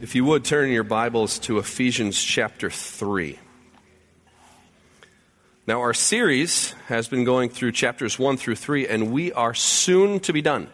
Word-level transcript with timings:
If 0.00 0.14
you 0.14 0.24
would 0.26 0.44
turn 0.44 0.70
your 0.70 0.84
Bibles 0.84 1.40
to 1.40 1.58
Ephesians 1.58 2.22
chapter 2.22 2.70
3. 2.70 3.36
Now, 5.66 5.80
our 5.80 5.92
series 5.92 6.70
has 6.86 7.08
been 7.08 7.24
going 7.24 7.48
through 7.48 7.72
chapters 7.72 8.16
1 8.16 8.36
through 8.36 8.54
3, 8.54 8.86
and 8.86 9.10
we 9.10 9.32
are 9.32 9.54
soon 9.54 10.20
to 10.20 10.32
be 10.32 10.40
done. 10.40 10.68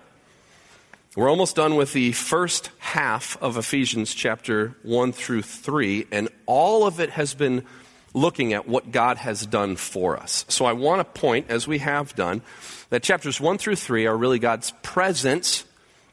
We're 1.16 1.30
almost 1.30 1.56
done 1.56 1.76
with 1.76 1.94
the 1.94 2.12
first 2.12 2.70
half 2.80 3.42
of 3.42 3.56
Ephesians 3.56 4.12
chapter 4.12 4.76
1 4.82 5.12
through 5.12 5.40
3, 5.40 6.06
and 6.12 6.28
all 6.44 6.86
of 6.86 7.00
it 7.00 7.08
has 7.08 7.32
been 7.32 7.64
looking 8.12 8.52
at 8.52 8.68
what 8.68 8.92
God 8.92 9.16
has 9.16 9.46
done 9.46 9.76
for 9.76 10.18
us. 10.18 10.44
So 10.50 10.66
I 10.66 10.74
want 10.74 11.00
to 11.00 11.20
point, 11.20 11.46
as 11.48 11.66
we 11.66 11.78
have 11.78 12.14
done, 12.14 12.42
that 12.90 13.02
chapters 13.02 13.40
1 13.40 13.56
through 13.56 13.76
3 13.76 14.04
are 14.04 14.18
really 14.18 14.38
God's 14.38 14.74
presence 14.82 15.64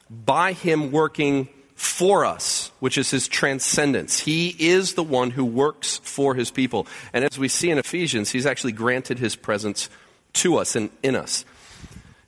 by 0.08 0.54
Him 0.54 0.90
working 0.90 1.50
for 1.74 2.24
us, 2.24 2.70
which 2.80 2.98
is 2.98 3.10
his 3.10 3.28
transcendence. 3.28 4.20
He 4.20 4.54
is 4.58 4.94
the 4.94 5.02
one 5.02 5.30
who 5.30 5.44
works 5.44 5.98
for 5.98 6.34
his 6.34 6.50
people. 6.50 6.86
And 7.12 7.24
as 7.24 7.38
we 7.38 7.48
see 7.48 7.70
in 7.70 7.78
Ephesians, 7.78 8.30
he's 8.30 8.46
actually 8.46 8.72
granted 8.72 9.18
his 9.18 9.36
presence 9.36 9.88
to 10.34 10.56
us 10.56 10.76
and 10.76 10.90
in 11.02 11.16
us. 11.16 11.44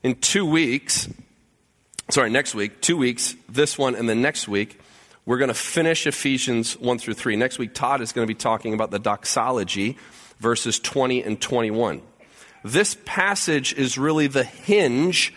In 0.03 0.17
two 0.17 0.45
weeks, 0.45 1.09
sorry, 2.11 2.31
next 2.31 2.55
week, 2.55 2.81
two 2.81 2.97
weeks, 2.97 3.37
this 3.49 3.79
one 3.79 3.95
and 3.95 4.09
the 4.09 4.15
next 4.15 4.49
week, 4.49 4.81
we're 5.27 5.39
going 5.39 5.49
to 5.49 5.55
finish 5.55 6.07
Ephesians 6.07 6.79
1 6.79 6.99
through 6.99 7.15
3. 7.15 7.37
Next 7.37 7.59
week, 7.59 7.73
Todd 7.73 8.03
is 8.03 8.13
going 8.13 8.27
to 8.27 8.33
be 8.33 8.39
talking 8.39 8.75
about 8.75 8.91
the 8.91 8.99
doxology, 8.99 9.97
verses 10.39 10.79
20 10.79 11.23
and 11.23 11.41
21. 11.41 12.03
This 12.63 12.97
passage 13.05 13.73
is 13.73 13.97
really 13.97 14.27
the 14.27 14.45
hinge 14.45 15.33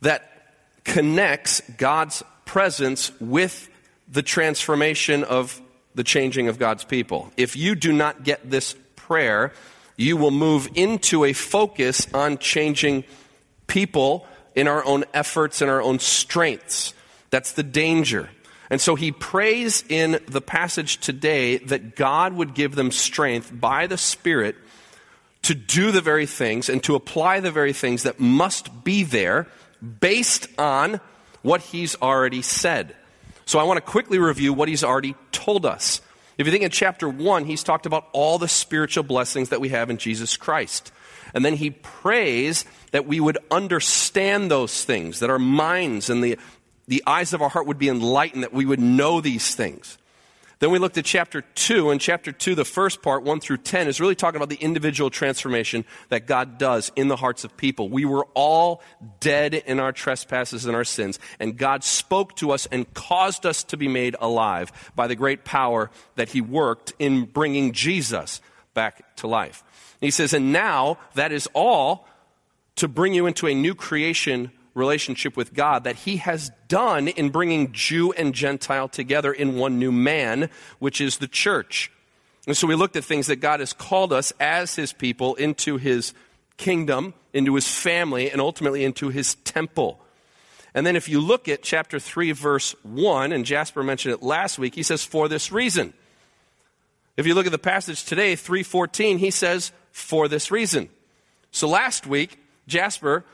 that 0.00 0.30
connects 0.84 1.60
God's 1.76 2.22
presence 2.54 3.10
with 3.18 3.68
the 4.06 4.22
transformation 4.22 5.24
of 5.24 5.60
the 5.96 6.04
changing 6.04 6.46
of 6.46 6.56
God's 6.56 6.84
people. 6.84 7.32
If 7.36 7.56
you 7.56 7.74
do 7.74 7.92
not 7.92 8.22
get 8.22 8.48
this 8.48 8.76
prayer, 8.94 9.52
you 9.96 10.16
will 10.16 10.30
move 10.30 10.68
into 10.76 11.24
a 11.24 11.32
focus 11.32 12.06
on 12.14 12.38
changing 12.38 13.02
people 13.66 14.24
in 14.54 14.68
our 14.68 14.84
own 14.84 15.02
efforts 15.12 15.62
and 15.62 15.68
our 15.68 15.82
own 15.82 15.98
strengths. 15.98 16.94
That's 17.30 17.50
the 17.50 17.64
danger. 17.64 18.30
And 18.70 18.80
so 18.80 18.94
he 18.94 19.10
prays 19.10 19.82
in 19.88 20.20
the 20.28 20.40
passage 20.40 20.98
today 20.98 21.56
that 21.56 21.96
God 21.96 22.34
would 22.34 22.54
give 22.54 22.76
them 22.76 22.92
strength 22.92 23.50
by 23.52 23.88
the 23.88 23.98
Spirit 23.98 24.54
to 25.42 25.56
do 25.56 25.90
the 25.90 26.00
very 26.00 26.26
things 26.26 26.68
and 26.68 26.84
to 26.84 26.94
apply 26.94 27.40
the 27.40 27.50
very 27.50 27.72
things 27.72 28.04
that 28.04 28.20
must 28.20 28.84
be 28.84 29.02
there 29.02 29.48
based 29.98 30.46
on 30.56 31.00
what 31.44 31.60
he's 31.60 31.94
already 32.00 32.42
said. 32.42 32.96
So 33.44 33.58
I 33.58 33.64
want 33.64 33.76
to 33.76 33.82
quickly 33.82 34.18
review 34.18 34.54
what 34.54 34.66
he's 34.66 34.82
already 34.82 35.14
told 35.30 35.66
us. 35.66 36.00
If 36.38 36.46
you 36.46 36.50
think 36.52 36.64
in 36.64 36.70
chapter 36.70 37.06
1, 37.08 37.44
he's 37.44 37.62
talked 37.62 37.84
about 37.86 38.08
all 38.12 38.38
the 38.38 38.48
spiritual 38.48 39.04
blessings 39.04 39.50
that 39.50 39.60
we 39.60 39.68
have 39.68 39.90
in 39.90 39.98
Jesus 39.98 40.38
Christ. 40.38 40.90
And 41.34 41.44
then 41.44 41.54
he 41.54 41.70
prays 41.70 42.64
that 42.92 43.06
we 43.06 43.20
would 43.20 43.36
understand 43.50 44.50
those 44.50 44.84
things, 44.84 45.20
that 45.20 45.28
our 45.28 45.38
minds 45.38 46.08
and 46.08 46.24
the, 46.24 46.38
the 46.88 47.02
eyes 47.06 47.34
of 47.34 47.42
our 47.42 47.50
heart 47.50 47.66
would 47.66 47.78
be 47.78 47.90
enlightened, 47.90 48.42
that 48.42 48.54
we 48.54 48.64
would 48.64 48.80
know 48.80 49.20
these 49.20 49.54
things. 49.54 49.98
Then 50.64 50.70
we 50.70 50.78
looked 50.78 50.96
at 50.96 51.04
chapter 51.04 51.42
2, 51.42 51.90
and 51.90 52.00
chapter 52.00 52.32
2, 52.32 52.54
the 52.54 52.64
first 52.64 53.02
part, 53.02 53.22
1 53.22 53.40
through 53.40 53.58
10, 53.58 53.86
is 53.86 54.00
really 54.00 54.14
talking 54.14 54.38
about 54.38 54.48
the 54.48 54.56
individual 54.56 55.10
transformation 55.10 55.84
that 56.08 56.26
God 56.26 56.56
does 56.56 56.90
in 56.96 57.08
the 57.08 57.16
hearts 57.16 57.44
of 57.44 57.54
people. 57.54 57.90
We 57.90 58.06
were 58.06 58.24
all 58.32 58.80
dead 59.20 59.52
in 59.52 59.78
our 59.78 59.92
trespasses 59.92 60.64
and 60.64 60.74
our 60.74 60.82
sins, 60.82 61.18
and 61.38 61.58
God 61.58 61.84
spoke 61.84 62.34
to 62.36 62.50
us 62.50 62.64
and 62.72 62.90
caused 62.94 63.44
us 63.44 63.62
to 63.64 63.76
be 63.76 63.88
made 63.88 64.16
alive 64.18 64.72
by 64.96 65.06
the 65.06 65.14
great 65.14 65.44
power 65.44 65.90
that 66.14 66.30
He 66.30 66.40
worked 66.40 66.94
in 66.98 67.26
bringing 67.26 67.72
Jesus 67.72 68.40
back 68.72 69.16
to 69.16 69.26
life. 69.26 69.62
he 70.00 70.10
says, 70.10 70.32
and 70.32 70.50
now 70.50 70.96
that 71.12 71.30
is 71.30 71.46
all 71.52 72.08
to 72.76 72.88
bring 72.88 73.12
you 73.12 73.26
into 73.26 73.46
a 73.48 73.54
new 73.54 73.74
creation 73.74 74.50
relationship 74.74 75.36
with 75.36 75.54
God 75.54 75.84
that 75.84 75.96
he 75.96 76.18
has 76.18 76.50
done 76.68 77.08
in 77.08 77.30
bringing 77.30 77.72
Jew 77.72 78.12
and 78.12 78.34
Gentile 78.34 78.88
together 78.88 79.32
in 79.32 79.56
one 79.56 79.78
new 79.78 79.92
man, 79.92 80.50
which 80.78 81.00
is 81.00 81.18
the 81.18 81.28
church. 81.28 81.90
And 82.46 82.56
so 82.56 82.66
we 82.66 82.74
looked 82.74 82.96
at 82.96 83.04
things 83.04 83.28
that 83.28 83.36
God 83.36 83.60
has 83.60 83.72
called 83.72 84.12
us 84.12 84.32
as 84.38 84.74
his 84.74 84.92
people 84.92 85.34
into 85.36 85.76
his 85.76 86.12
kingdom, 86.56 87.14
into 87.32 87.54
his 87.54 87.68
family, 87.68 88.30
and 88.30 88.40
ultimately 88.40 88.84
into 88.84 89.08
his 89.08 89.36
temple. 89.36 90.00
And 90.74 90.84
then 90.84 90.96
if 90.96 91.08
you 91.08 91.20
look 91.20 91.48
at 91.48 91.62
chapter 91.62 91.98
3, 91.98 92.32
verse 92.32 92.74
1, 92.82 93.32
and 93.32 93.44
Jasper 93.44 93.82
mentioned 93.82 94.14
it 94.14 94.22
last 94.22 94.58
week, 94.58 94.74
he 94.74 94.82
says, 94.82 95.04
for 95.04 95.28
this 95.28 95.52
reason. 95.52 95.94
If 97.16 97.26
you 97.26 97.34
look 97.34 97.46
at 97.46 97.52
the 97.52 97.58
passage 97.58 98.04
today, 98.04 98.34
314, 98.34 99.18
he 99.18 99.30
says, 99.30 99.70
for 99.92 100.26
this 100.26 100.50
reason. 100.50 100.88
So 101.52 101.68
last 101.68 102.06
week, 102.06 102.40
Jasper 102.66 103.24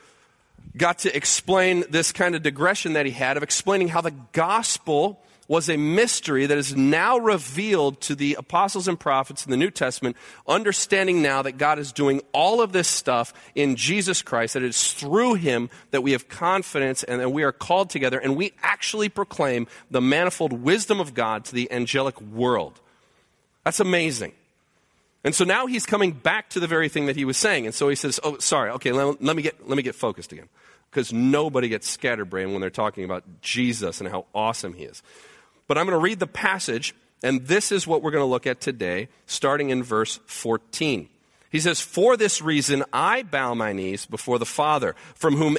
got 0.77 1.01
to 1.01 1.15
explain 1.17 1.85
this 1.91 2.13
kind 2.13 2.35
of 2.35 2.43
digression 2.43 2.95
that 2.95 3.07
he 3.07 3.13
had 3.13 3.37
of 3.37 3.43
explaining 3.43 3.89
how 3.89 4.01
the 4.01 4.15
gospel 4.33 5.23
was 5.51 5.69
a 5.69 5.77
mystery 5.77 6.47
that 6.47 6.57
is 6.57 6.77
now 6.77 7.19
revealed 7.19 8.01
to 8.01 8.15
the 8.15 8.35
apostles 8.35 8.87
and 8.87 9.01
prophets 9.01 9.45
in 9.45 9.51
the 9.51 9.57
New 9.57 9.71
Testament, 9.71 10.17
understanding 10.47 11.23
now 11.23 11.43
that 11.43 11.59
God 11.59 11.81
is 11.81 11.91
doing 11.91 12.21
all 12.33 12.63
of 12.63 12.71
this 12.71 12.87
stuff 12.87 13.35
in 13.57 13.75
Jesus 13.75 14.23
Christ, 14.23 14.55
that 14.55 14.63
it 14.63 14.69
is 14.69 14.93
through 14.93 15.35
him 15.35 15.69
that 15.91 16.05
we 16.05 16.13
have 16.13 16.29
confidence 16.29 17.03
and 17.03 17.21
that 17.21 17.31
we 17.31 17.43
are 17.43 17.51
called 17.51 17.91
together, 17.91 18.21
and 18.21 18.37
we 18.37 18.53
actually 18.63 19.09
proclaim 19.09 19.67
the 19.91 20.01
manifold 20.01 20.53
wisdom 20.53 21.01
of 21.01 21.15
God 21.15 21.45
to 21.47 21.55
the 21.57 21.73
angelic 21.73 22.21
world. 22.21 22.81
That's 23.65 23.81
amazing. 23.81 24.35
And 25.23 25.35
so 25.35 25.45
now 25.45 25.67
he's 25.67 25.85
coming 25.85 26.13
back 26.13 26.49
to 26.51 26.61
the 26.61 26.67
very 26.67 26.89
thing 26.89 27.07
that 27.07 27.17
he 27.17 27.25
was 27.25 27.37
saying. 27.37 27.67
And 27.67 27.75
so 27.75 27.89
he 27.89 27.95
says, 27.95 28.19
Oh, 28.23 28.39
sorry, 28.39 28.71
okay, 28.73 28.93
let, 28.93 29.23
let 29.23 29.37
me, 29.37 29.43
get, 29.43 29.69
let 29.69 29.77
me 29.77 29.83
get 29.83 29.95
focused 29.95 30.33
again. 30.33 30.49
Because 30.91 31.13
nobody 31.13 31.69
gets 31.69 31.89
scatterbrained 31.89 32.53
when 32.53 32.61
they're 32.61 32.71
talking 32.71 33.05
about 33.05 33.25
Jesus 33.43 34.01
and 34.01 34.09
how 34.09 34.27
awesome 34.35 34.75
he 34.75 34.85
is. 34.85 35.03
But 35.69 35.79
I'm 35.79 35.87
going 35.87 35.97
to 35.97 36.03
read 36.03 36.19
the 36.19 36.27
passage, 36.27 36.97
and 37.23 37.47
this 37.47 37.71
is 37.71 37.87
what 37.87 38.03
we're 38.03 38.11
going 38.11 38.23
to 38.23 38.27
look 38.27 38.47
at 38.47 38.61
today, 38.61 39.09
starting 39.27 39.71
in 39.71 39.85
verse 39.85 40.19
14. 40.27 41.09
He 41.51 41.61
says, 41.61 41.81
For 41.81 42.17
this 42.17 42.43
reason 42.43 42.83
I 42.93 43.23
bow 43.23 43.55
my 43.55 43.73
knees 43.73 44.07
before 44.07 44.39
the 44.39 44.47
Father, 44.47 44.97
from 45.15 45.37
whom 45.37 45.59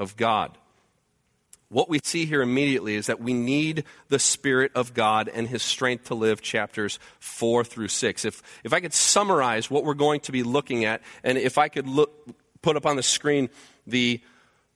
of 0.00 0.16
God. 0.16 0.58
What 1.68 1.88
we 1.88 2.00
see 2.02 2.26
here 2.26 2.42
immediately 2.42 2.96
is 2.96 3.06
that 3.06 3.20
we 3.20 3.32
need 3.32 3.84
the 4.08 4.18
Spirit 4.18 4.72
of 4.74 4.92
God 4.92 5.30
and 5.32 5.46
His 5.46 5.62
strength 5.62 6.06
to 6.06 6.16
live, 6.16 6.42
chapters 6.42 6.98
4 7.20 7.62
through 7.62 7.88
6. 7.88 8.24
If, 8.24 8.42
if 8.64 8.72
I 8.72 8.80
could 8.80 8.92
summarize 8.92 9.70
what 9.70 9.84
we're 9.84 9.94
going 9.94 10.18
to 10.20 10.32
be 10.32 10.42
looking 10.42 10.84
at, 10.84 11.00
and 11.22 11.38
if 11.38 11.58
I 11.58 11.68
could 11.68 11.86
look, 11.86 12.28
put 12.60 12.76
up 12.76 12.86
on 12.86 12.96
the 12.96 13.04
screen 13.04 13.50
the 13.86 14.20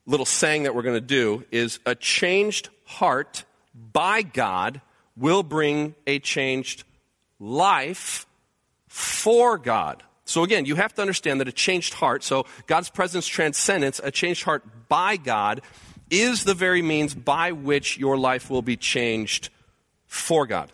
little 0.06 0.26
saying 0.26 0.64
that 0.64 0.74
we're 0.76 0.82
going 0.82 0.94
to 0.94 1.00
do, 1.00 1.44
is 1.50 1.80
a 1.84 1.96
changed 1.96 2.68
heart 2.84 3.44
by 3.74 4.22
God 4.22 4.80
will 5.16 5.42
bring 5.42 5.96
a 6.06 6.20
changed 6.20 6.84
life 7.40 8.24
for 8.86 9.58
God. 9.58 10.04
So 10.24 10.42
again, 10.42 10.64
you 10.64 10.74
have 10.76 10.94
to 10.94 11.02
understand 11.02 11.40
that 11.40 11.48
a 11.48 11.52
changed 11.52 11.94
heart, 11.94 12.24
so 12.24 12.46
God's 12.66 12.88
presence 12.88 13.26
transcendence, 13.26 14.00
a 14.02 14.10
changed 14.10 14.44
heart 14.44 14.64
by 14.88 15.16
God, 15.16 15.60
is 16.10 16.44
the 16.44 16.54
very 16.54 16.82
means 16.82 17.14
by 17.14 17.52
which 17.52 17.98
your 17.98 18.16
life 18.16 18.48
will 18.48 18.62
be 18.62 18.76
changed 18.76 19.50
for 20.06 20.46
God. 20.46 20.72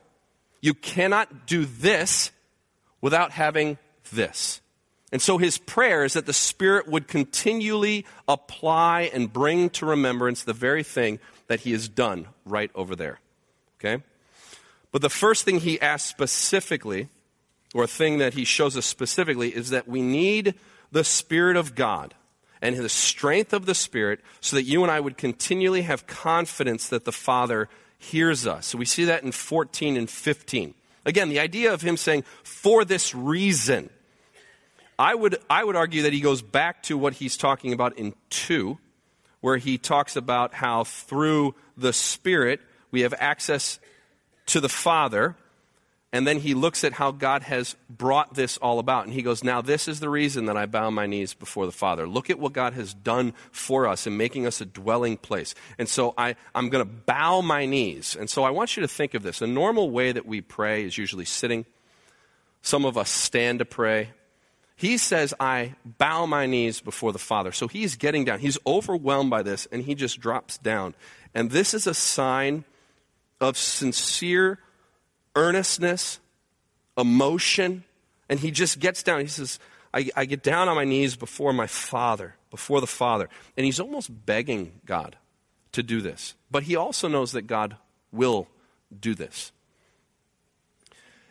You 0.61 0.75
cannot 0.75 1.47
do 1.47 1.65
this 1.65 2.31
without 3.01 3.33
having 3.33 3.79
this. 4.13 4.61
And 5.13 5.21
so 5.21 5.39
his 5.39 5.59
prayer 5.59 6.05
is 6.05 6.13
that 6.13 6.27
the 6.27 6.33
Spirit 6.33 6.87
would 6.87 7.09
continually 7.09 8.07
apply 8.29 9.11
and 9.13 9.33
bring 9.33 9.71
to 9.71 9.87
remembrance 9.87 10.45
the 10.45 10.53
very 10.53 10.85
thing 10.85 11.19
that 11.49 11.61
he 11.61 11.73
has 11.73 11.89
done 11.89 12.29
right 12.45 12.71
over 12.75 12.95
there. 12.95 13.19
Okay? 13.79 14.03
But 14.93 15.03
the 15.03 15.11
first 15.11 15.45
thing 15.45 15.61
he 15.61 15.81
asks 15.81 16.09
specifically 16.09 17.09
or 17.75 17.85
a 17.85 17.89
thing 17.89 18.19
that 18.19 18.35
he 18.35 18.45
shows 18.45 18.77
us 18.77 18.87
specifically 18.87 19.55
is 19.55 19.71
that 19.71 19.89
we 19.89 20.03
need 20.03 20.55
the 20.93 21.05
Spirit 21.05 21.57
of 21.57 21.75
God 21.75 22.15
and 22.63 22.77
the 22.77 22.89
strength 22.89 23.53
of 23.53 23.67
the 23.67 23.75
Spirit 23.75 24.21
so 24.41 24.57
that 24.57 24.65
you 24.65 24.83
and 24.83 24.91
I 24.91 25.01
would 25.01 25.17
continually 25.17 25.83
have 25.83 26.07
confidence 26.07 26.89
that 26.89 27.05
the 27.05 27.13
Father 27.13 27.69
hears 27.99 28.47
us. 28.47 28.67
So 28.67 28.79
we 28.79 28.85
see 28.85 29.05
that 29.05 29.23
in 29.23 29.33
14 29.33 29.97
and 29.97 30.11
15. 30.11 30.75
Again, 31.07 31.29
the 31.29 31.41
idea 31.41 31.73
of 31.73 31.83
him 31.83 31.97
saying, 31.97 32.25
for 32.43 32.85
this 32.85 33.15
reason. 33.15 33.91
I 34.99 35.15
would, 35.15 35.39
I 35.49 35.65
would 35.65 35.77
argue 35.77 36.03
that 36.03 36.13
he 36.13 36.21
goes 36.21 36.43
back 36.43 36.83
to 36.85 36.99
what 36.99 37.15
he's 37.15 37.37
talking 37.37 37.73
about 37.73 37.97
in 37.97 38.15
2, 38.31 38.79
where 39.41 39.57
he 39.57 39.79
talks 39.79 40.15
about 40.17 40.53
how 40.53 40.85
through 40.85 41.55
the 41.77 41.93
Spirit 41.93 42.61
we 42.91 43.01
have 43.03 43.15
access 43.19 43.79
to 44.47 44.61
the 44.61 44.69
Father. 44.69 45.37
And 46.13 46.27
then 46.27 46.41
he 46.41 46.55
looks 46.55 46.83
at 46.83 46.95
how 46.95 47.13
God 47.13 47.43
has 47.43 47.77
brought 47.89 48.35
this 48.35 48.57
all 48.59 48.81
about. 48.81 49.05
And 49.05 49.15
he 49.15 49.23
goes, 49.23 49.45
Now, 49.45 49.63
this 49.63 49.87
is 49.87 50.01
the 50.01 50.09
reason 50.09 50.47
that 50.47 50.57
I 50.57 50.67
bow 50.67 50.91
my 50.91 51.07
knees 51.07 51.35
before 51.35 51.67
the 51.67 51.73
Father. 51.73 52.09
Look 52.09 52.31
at 52.31 52.39
what 52.39 52.53
God 52.53 52.73
has 52.73 52.93
done 52.93 53.33
for 53.53 53.87
us 53.87 54.09
in 54.09 54.17
making 54.17 54.45
us 54.45 54.61
a 54.61 54.67
dwelling 54.67 55.17
place. 55.17 55.55
And 55.79 55.89
so 55.89 56.13
I, 56.19 56.35
I'm 56.53 56.69
going 56.69 56.85
to 56.85 56.93
bow 56.93 57.43
my 57.43 57.65
knees. 57.65 58.17
And 58.19 58.29
so 58.29 58.43
I 58.43 58.51
want 58.51 58.77
you 58.77 58.81
to 58.81 58.89
think 58.89 59.15
of 59.15 59.23
this. 59.23 59.41
A 59.41 59.47
normal 59.47 59.91
way 59.91 60.11
that 60.11 60.27
we 60.27 60.41
pray 60.41 60.85
is 60.85 60.99
usually 60.99 61.25
sitting. 61.25 61.65
Some 62.61 62.85
of 62.85 62.99
us 62.99 63.09
stand 63.09 63.61
to 63.61 63.65
pray. 63.65 64.11
He 64.75 64.97
says, 64.97 65.33
I 65.39 65.75
bow 65.85 66.27
my 66.27 66.47
knees 66.47 66.81
before 66.81 67.13
the 67.13 67.19
Father. 67.19 67.53
So 67.53 67.69
he's 67.69 67.95
getting 67.97 68.25
down. 68.25 68.41
He's 68.41 68.59
overwhelmed 68.67 69.31
by 69.31 69.43
this, 69.43 69.69
and 69.71 69.85
he 69.85 69.95
just 69.95 70.19
drops 70.19 70.59
down. 70.59 70.95
And 71.35 71.51
this 71.51 71.73
is 71.73 71.87
a 71.87 71.95
sign 71.95 72.65
of 73.41 73.57
sincere 73.57 74.59
earnestness, 75.35 76.21
emotion, 76.97 77.85
and 78.29 78.41
he 78.41 78.51
just 78.51 78.79
gets 78.79 79.03
down. 79.03 79.21
He 79.21 79.27
says, 79.27 79.59
I, 79.93 80.09
I, 80.17 80.25
get 80.25 80.43
down 80.43 80.69
on 80.69 80.77
my 80.77 80.85
knees 80.85 81.17
before 81.17 81.53
my 81.53 81.67
Father, 81.67 82.37
before 82.51 82.81
the 82.81 82.87
Father. 82.87 83.29
And 83.57 83.67
he's 83.67 83.81
almost 83.81 84.27
begging 84.27 84.81
God 84.87 85.17
to 85.73 85.83
do 85.83 86.01
this. 86.01 86.35
But 86.51 86.65
he 86.65 86.77
also 86.77 87.09
knows 87.09 87.33
that 87.33 87.43
God 87.43 87.77
will 88.13 88.49
do 88.99 89.15
this. 89.15 89.53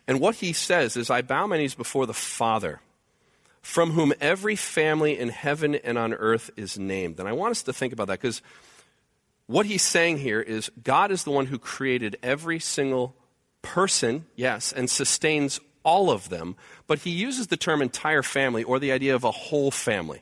And 0.08 0.20
what 0.20 0.36
he 0.36 0.54
says 0.54 0.98
is, 0.98 1.10
I 1.10 1.22
bow 1.22 1.48
my 1.48 1.58
knees 1.58 1.76
before 1.76 2.06
the 2.06 2.14
Father, 2.14 2.82
from 3.62 3.92
whom 3.92 4.14
every 4.20 4.56
family 4.56 5.18
in 5.18 5.30
heaven 5.30 5.76
and 5.76 5.98
on 5.98 6.14
earth 6.14 6.50
is 6.58 6.80
named. 6.80 7.20
And 7.20 7.30
I 7.30 7.34
want 7.34 7.52
us 7.52 7.64
to 7.64 7.74
think 7.74 7.94
about 7.94 8.08
that 8.08 8.20
because 8.20 8.42
what 9.46 9.66
he's 9.66 9.84
saying 9.84 10.18
here 10.18 10.42
is 10.42 10.72
God 10.84 11.12
is 11.12 11.24
the 11.24 11.32
one 11.32 11.46
who 11.46 11.60
created 11.60 12.18
every 12.24 12.60
single 12.60 13.16
person, 13.62 14.26
yes, 14.36 14.72
and 14.72 14.90
sustains 14.90 15.60
all 15.84 16.12
of 16.12 16.30
them, 16.30 16.56
but 16.88 17.00
he 17.00 17.10
uses 17.10 17.48
the 17.48 17.58
term 17.58 17.82
entire 17.82 18.24
family 18.24 18.64
or 18.64 18.80
the 18.80 18.92
idea 18.92 19.16
of 19.16 19.24
a 19.24 19.32
whole 19.32 19.72
family. 19.72 20.22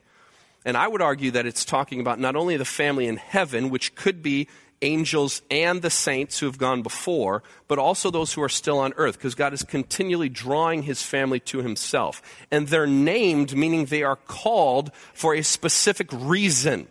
And 0.65 0.75
I 0.77 0.87
would 0.87 1.01
argue 1.01 1.31
that 1.31 1.45
it's 1.45 1.65
talking 1.65 1.99
about 1.99 2.19
not 2.19 2.35
only 2.35 2.57
the 2.57 2.65
family 2.65 3.07
in 3.07 3.17
heaven, 3.17 3.69
which 3.69 3.95
could 3.95 4.21
be 4.21 4.47
angels 4.81 5.41
and 5.49 5.81
the 5.81 5.89
saints 5.89 6.39
who 6.39 6.45
have 6.45 6.57
gone 6.57 6.81
before, 6.81 7.41
but 7.67 7.79
also 7.79 8.11
those 8.11 8.33
who 8.33 8.43
are 8.43 8.49
still 8.49 8.77
on 8.77 8.93
earth, 8.97 9.17
because 9.17 9.33
God 9.33 9.53
is 9.53 9.63
continually 9.63 10.29
drawing 10.29 10.83
his 10.83 11.01
family 11.01 11.39
to 11.41 11.59
himself. 11.59 12.21
And 12.51 12.67
they're 12.67 12.85
named, 12.85 13.55
meaning 13.55 13.85
they 13.85 14.03
are 14.03 14.17
called 14.17 14.91
for 15.13 15.33
a 15.33 15.41
specific 15.41 16.09
reason. 16.11 16.87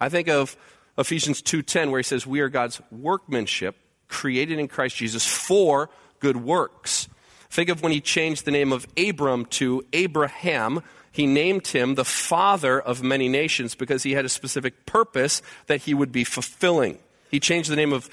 I 0.00 0.08
think 0.08 0.28
of 0.28 0.56
Ephesians 0.96 1.42
2:10 1.42 1.90
where 1.90 1.98
he 1.98 2.04
says 2.04 2.26
we 2.26 2.40
are 2.40 2.48
God's 2.48 2.80
workmanship 2.90 3.76
created 4.08 4.58
in 4.58 4.68
Christ 4.68 4.96
Jesus 4.96 5.26
for 5.26 5.90
good 6.20 6.36
works. 6.36 7.08
Think 7.50 7.68
of 7.68 7.82
when 7.82 7.92
he 7.92 8.00
changed 8.00 8.44
the 8.44 8.50
name 8.50 8.72
of 8.72 8.86
Abram 8.96 9.46
to 9.46 9.84
Abraham. 9.92 10.82
He 11.12 11.26
named 11.26 11.66
him 11.66 11.94
the 11.94 12.04
father 12.04 12.80
of 12.80 13.02
many 13.02 13.28
nations 13.28 13.74
because 13.74 14.02
he 14.02 14.12
had 14.12 14.24
a 14.24 14.28
specific 14.28 14.86
purpose 14.86 15.42
that 15.66 15.82
he 15.82 15.94
would 15.94 16.12
be 16.12 16.24
fulfilling. 16.24 16.98
He 17.30 17.40
changed 17.40 17.70
the 17.70 17.76
name 17.76 17.92
of 17.92 18.08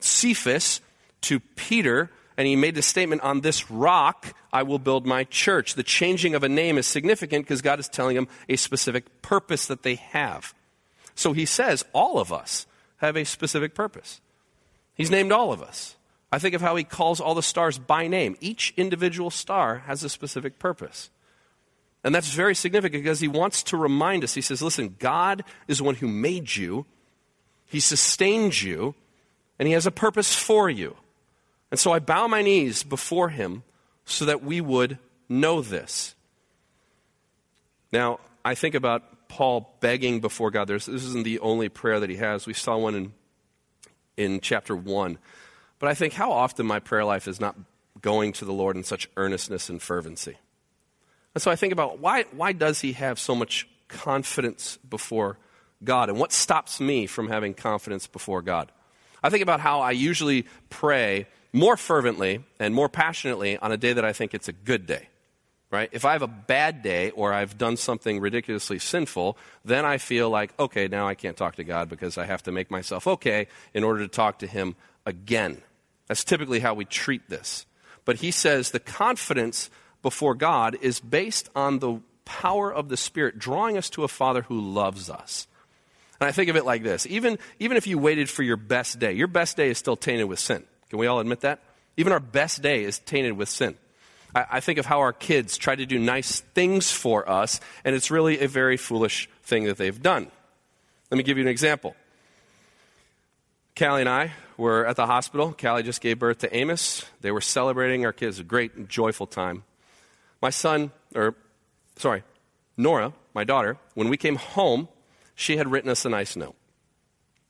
Cephas 0.00 0.80
to 1.22 1.40
Peter, 1.40 2.10
and 2.36 2.46
he 2.46 2.56
made 2.56 2.74
the 2.74 2.82
statement, 2.82 3.22
On 3.22 3.40
this 3.40 3.70
rock 3.70 4.34
I 4.52 4.62
will 4.62 4.78
build 4.78 5.06
my 5.06 5.24
church. 5.24 5.74
The 5.74 5.82
changing 5.82 6.34
of 6.34 6.42
a 6.42 6.48
name 6.48 6.78
is 6.78 6.86
significant 6.86 7.44
because 7.44 7.62
God 7.62 7.80
is 7.80 7.88
telling 7.88 8.16
him 8.16 8.28
a 8.48 8.56
specific 8.56 9.22
purpose 9.22 9.66
that 9.66 9.82
they 9.82 9.96
have. 9.96 10.54
So 11.14 11.32
he 11.32 11.46
says, 11.46 11.84
All 11.92 12.18
of 12.18 12.32
us 12.32 12.66
have 12.98 13.16
a 13.16 13.24
specific 13.24 13.74
purpose. 13.74 14.20
He's 14.96 15.10
named 15.10 15.30
all 15.30 15.52
of 15.52 15.62
us. 15.62 15.94
I 16.32 16.38
think 16.38 16.54
of 16.54 16.60
how 16.60 16.74
he 16.74 16.84
calls 16.84 17.20
all 17.20 17.34
the 17.34 17.42
stars 17.42 17.78
by 17.78 18.08
name. 18.08 18.36
Each 18.40 18.74
individual 18.76 19.30
star 19.30 19.78
has 19.86 20.02
a 20.02 20.08
specific 20.08 20.58
purpose. 20.58 21.10
And 22.02 22.14
that's 22.14 22.30
very 22.30 22.54
significant 22.54 23.04
because 23.04 23.20
he 23.20 23.28
wants 23.28 23.62
to 23.64 23.76
remind 23.76 24.24
us. 24.24 24.34
He 24.34 24.40
says, 24.40 24.62
listen, 24.62 24.96
God 24.98 25.44
is 25.68 25.78
the 25.78 25.84
one 25.84 25.96
who 25.96 26.08
made 26.08 26.56
you, 26.56 26.86
he 27.66 27.80
sustained 27.80 28.60
you, 28.60 28.94
and 29.58 29.66
he 29.66 29.74
has 29.74 29.86
a 29.86 29.90
purpose 29.90 30.34
for 30.34 30.68
you. 30.70 30.96
And 31.70 31.80
so 31.80 31.92
I 31.92 31.98
bow 31.98 32.26
my 32.28 32.42
knees 32.42 32.82
before 32.82 33.28
him 33.28 33.62
so 34.04 34.24
that 34.24 34.42
we 34.42 34.60
would 34.60 34.98
know 35.28 35.60
this. 35.60 36.14
Now, 37.92 38.20
I 38.44 38.54
think 38.54 38.74
about 38.74 39.28
Paul 39.28 39.74
begging 39.80 40.20
before 40.20 40.50
God. 40.50 40.68
There's, 40.68 40.86
this 40.86 41.04
isn't 41.04 41.24
the 41.24 41.40
only 41.40 41.68
prayer 41.68 41.98
that 41.98 42.10
he 42.10 42.16
has. 42.16 42.46
We 42.46 42.52
saw 42.52 42.78
one 42.78 42.94
in 42.94 43.12
in 44.16 44.40
chapter 44.40 44.74
1. 44.74 45.18
But 45.78 45.88
I 45.88 45.94
think 45.94 46.14
how 46.14 46.32
often 46.32 46.66
my 46.66 46.80
prayer 46.80 47.04
life 47.04 47.28
is 47.28 47.40
not 47.40 47.56
going 48.00 48.32
to 48.34 48.44
the 48.44 48.52
Lord 48.52 48.76
in 48.76 48.84
such 48.84 49.08
earnestness 49.16 49.68
and 49.68 49.80
fervency. 49.80 50.36
And 51.34 51.42
so 51.42 51.50
I 51.50 51.56
think 51.56 51.72
about 51.72 51.98
why, 51.98 52.24
why 52.32 52.52
does 52.52 52.80
he 52.80 52.92
have 52.92 53.18
so 53.18 53.34
much 53.34 53.68
confidence 53.88 54.78
before 54.88 55.38
God? 55.84 56.08
And 56.08 56.18
what 56.18 56.32
stops 56.32 56.80
me 56.80 57.06
from 57.06 57.28
having 57.28 57.52
confidence 57.54 58.06
before 58.06 58.42
God? 58.42 58.72
I 59.22 59.28
think 59.28 59.42
about 59.42 59.60
how 59.60 59.80
I 59.80 59.90
usually 59.90 60.46
pray 60.70 61.26
more 61.52 61.76
fervently 61.76 62.44
and 62.58 62.74
more 62.74 62.88
passionately 62.88 63.58
on 63.58 63.72
a 63.72 63.76
day 63.76 63.92
that 63.92 64.04
I 64.04 64.12
think 64.12 64.34
it's 64.34 64.48
a 64.48 64.52
good 64.52 64.86
day 64.86 65.08
right? 65.70 65.88
If 65.92 66.04
I 66.04 66.12
have 66.12 66.22
a 66.22 66.28
bad 66.28 66.82
day 66.82 67.10
or 67.10 67.32
I've 67.32 67.58
done 67.58 67.76
something 67.76 68.20
ridiculously 68.20 68.78
sinful, 68.78 69.36
then 69.64 69.84
I 69.84 69.98
feel 69.98 70.30
like, 70.30 70.52
okay, 70.58 70.88
now 70.88 71.08
I 71.08 71.14
can't 71.14 71.36
talk 71.36 71.56
to 71.56 71.64
God 71.64 71.88
because 71.88 72.18
I 72.18 72.26
have 72.26 72.42
to 72.44 72.52
make 72.52 72.70
myself 72.70 73.06
okay 73.06 73.48
in 73.74 73.84
order 73.84 74.00
to 74.00 74.08
talk 74.08 74.38
to 74.40 74.46
Him 74.46 74.76
again. 75.04 75.60
That's 76.06 76.24
typically 76.24 76.60
how 76.60 76.74
we 76.74 76.84
treat 76.84 77.28
this. 77.28 77.66
But 78.04 78.16
he 78.16 78.30
says 78.30 78.70
the 78.70 78.80
confidence 78.80 79.68
before 80.02 80.34
God 80.34 80.76
is 80.80 81.00
based 81.00 81.50
on 81.56 81.80
the 81.80 82.00
power 82.24 82.72
of 82.72 82.88
the 82.88 82.96
Spirit 82.96 83.38
drawing 83.38 83.76
us 83.76 83.90
to 83.90 84.04
a 84.04 84.08
Father 84.08 84.42
who 84.42 84.60
loves 84.60 85.10
us. 85.10 85.46
And 86.20 86.28
I 86.28 86.32
think 86.32 86.48
of 86.48 86.56
it 86.56 86.64
like 86.64 86.82
this 86.82 87.06
even, 87.06 87.38
even 87.58 87.76
if 87.76 87.86
you 87.86 87.98
waited 87.98 88.30
for 88.30 88.42
your 88.42 88.56
best 88.56 88.98
day, 88.98 89.12
your 89.12 89.26
best 89.26 89.56
day 89.56 89.68
is 89.68 89.78
still 89.78 89.96
tainted 89.96 90.26
with 90.26 90.38
sin. 90.38 90.64
Can 90.88 90.98
we 90.98 91.08
all 91.08 91.20
admit 91.20 91.40
that? 91.40 91.60
Even 91.96 92.12
our 92.12 92.20
best 92.20 92.62
day 92.62 92.84
is 92.84 93.00
tainted 93.00 93.32
with 93.32 93.48
sin. 93.48 93.76
I, 94.36 94.46
I 94.52 94.60
think 94.60 94.78
of 94.78 94.86
how 94.86 95.00
our 95.00 95.12
kids 95.12 95.56
try 95.56 95.74
to 95.74 95.86
do 95.86 95.98
nice 95.98 96.40
things 96.40 96.92
for 96.92 97.28
us, 97.28 97.58
and 97.84 97.96
it's 97.96 98.10
really 98.10 98.40
a 98.40 98.48
very 98.48 98.76
foolish 98.76 99.28
thing 99.42 99.64
that 99.64 99.78
they've 99.78 100.00
done. 100.00 100.30
Let 101.10 101.16
me 101.18 101.24
give 101.24 101.38
you 101.38 101.44
an 101.44 101.48
example. 101.48 101.96
Callie 103.76 104.02
and 104.02 104.08
I 104.08 104.32
were 104.56 104.86
at 104.86 104.96
the 104.96 105.06
hospital. 105.06 105.52
Callie 105.52 105.82
just 105.82 106.00
gave 106.00 106.18
birth 106.18 106.38
to 106.38 106.54
Amos. 106.54 107.04
They 107.20 107.30
were 107.30 107.40
celebrating 107.40 108.04
our 108.04 108.12
kids, 108.12 108.38
a 108.38 108.44
great, 108.44 108.88
joyful 108.88 109.26
time. 109.26 109.64
My 110.42 110.50
son, 110.50 110.92
or 111.14 111.34
sorry, 111.96 112.22
Nora, 112.76 113.12
my 113.34 113.44
daughter, 113.44 113.78
when 113.94 114.08
we 114.08 114.16
came 114.16 114.36
home, 114.36 114.88
she 115.34 115.56
had 115.56 115.70
written 115.70 115.90
us 115.90 116.04
a 116.04 116.08
nice 116.08 116.36
note. 116.36 116.56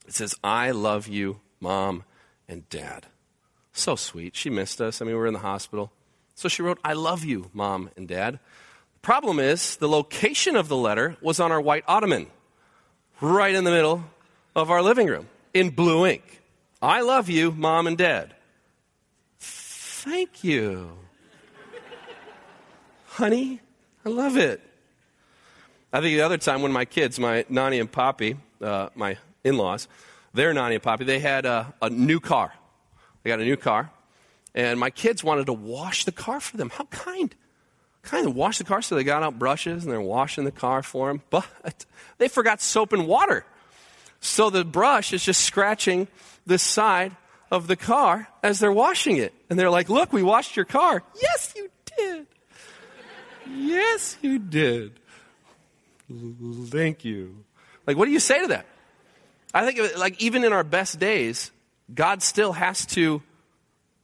It 0.07 0.14
says, 0.14 0.35
I 0.43 0.71
love 0.71 1.09
you, 1.09 1.40
mom 1.61 2.05
and 2.49 2.69
dad. 2.71 3.07
So 3.73 3.97
sweet. 3.97 4.37
She 4.37 4.50
missed 4.50 4.81
us. 4.81 5.00
I 5.00 5.05
mean, 5.05 5.14
we 5.14 5.21
were 5.21 5.26
in 5.26 5.35
the 5.35 5.40
hospital. 5.40 5.93
So 6.37 6.50
she 6.50 6.61
wrote, 6.61 6.78
I 6.85 6.93
love 6.93 7.25
you, 7.25 7.50
mom 7.55 7.90
and 7.97 8.07
dad. 8.07 8.35
The 8.35 9.00
problem 9.00 9.40
is, 9.40 9.76
the 9.76 9.88
location 9.88 10.55
of 10.55 10.69
the 10.69 10.76
letter 10.76 11.16
was 11.23 11.40
on 11.40 11.50
our 11.50 11.61
white 11.61 11.85
ottoman, 11.88 12.26
right 13.23 13.55
in 13.55 13.64
the 13.64 13.71
middle 13.71 14.05
of 14.55 14.71
our 14.71 14.83
living 14.83 15.09
room, 15.09 15.28
in 15.55 15.71
blue 15.71 16.07
ink. 16.07 16.43
I 16.83 17.00
love 17.00 17.31
you, 17.31 17.52
mom 17.52 17.87
and 17.87 17.97
dad. 17.97 18.35
Thank 19.40 20.45
you. 20.45 20.90
Honey, 23.07 23.61
I 24.05 24.11
love 24.11 24.37
it. 24.37 24.61
I 25.90 26.02
think 26.02 26.16
the 26.16 26.23
other 26.23 26.37
time 26.37 26.61
when 26.61 26.73
my 26.73 26.85
kids, 26.85 27.19
my 27.19 27.47
Nani 27.49 27.81
and 27.81 27.90
Poppy, 27.90 28.37
uh, 28.61 28.90
my 28.95 29.16
in 29.43 29.57
laws, 29.57 29.88
their 30.35 30.52
Nani 30.52 30.75
and 30.75 30.85
Poppy, 30.85 31.05
they 31.05 31.19
had 31.19 31.47
a, 31.47 31.73
a 31.81 31.88
new 31.88 32.21
car. 32.21 32.52
They 33.23 33.31
got 33.31 33.40
a 33.40 33.45
new 33.45 33.57
car. 33.57 33.90
And 34.56 34.80
my 34.80 34.88
kids 34.88 35.22
wanted 35.22 35.46
to 35.46 35.52
wash 35.52 36.06
the 36.06 36.12
car 36.12 36.40
for 36.40 36.56
them. 36.56 36.70
How 36.70 36.84
kind. 36.86 37.32
Kind 38.02 38.26
of 38.26 38.34
wash 38.34 38.56
the 38.58 38.64
car, 38.64 38.80
so 38.80 38.94
they 38.94 39.04
got 39.04 39.22
out 39.22 39.38
brushes 39.38 39.84
and 39.84 39.92
they're 39.92 40.00
washing 40.00 40.44
the 40.44 40.50
car 40.50 40.82
for 40.82 41.08
them. 41.08 41.20
But 41.30 41.84
they 42.18 42.28
forgot 42.28 42.62
soap 42.62 42.94
and 42.94 43.06
water. 43.06 43.44
So 44.20 44.48
the 44.48 44.64
brush 44.64 45.12
is 45.12 45.22
just 45.22 45.42
scratching 45.42 46.08
the 46.46 46.58
side 46.58 47.14
of 47.50 47.66
the 47.66 47.76
car 47.76 48.28
as 48.42 48.58
they're 48.58 48.72
washing 48.72 49.18
it. 49.18 49.34
And 49.50 49.58
they're 49.58 49.70
like, 49.70 49.90
Look, 49.90 50.12
we 50.12 50.22
washed 50.22 50.56
your 50.56 50.64
car. 50.64 51.02
Yes, 51.20 51.52
you 51.54 51.68
did. 51.96 52.26
yes, 53.54 54.16
you 54.22 54.38
did. 54.38 54.98
Thank 56.68 57.04
you. 57.04 57.44
Like, 57.86 57.96
what 57.96 58.06
do 58.06 58.12
you 58.12 58.20
say 58.20 58.40
to 58.40 58.48
that? 58.48 58.66
I 59.52 59.70
think, 59.70 59.96
like, 59.98 60.20
even 60.22 60.44
in 60.44 60.52
our 60.52 60.64
best 60.64 60.98
days, 60.98 61.50
God 61.92 62.22
still 62.22 62.52
has 62.52 62.86
to 62.86 63.22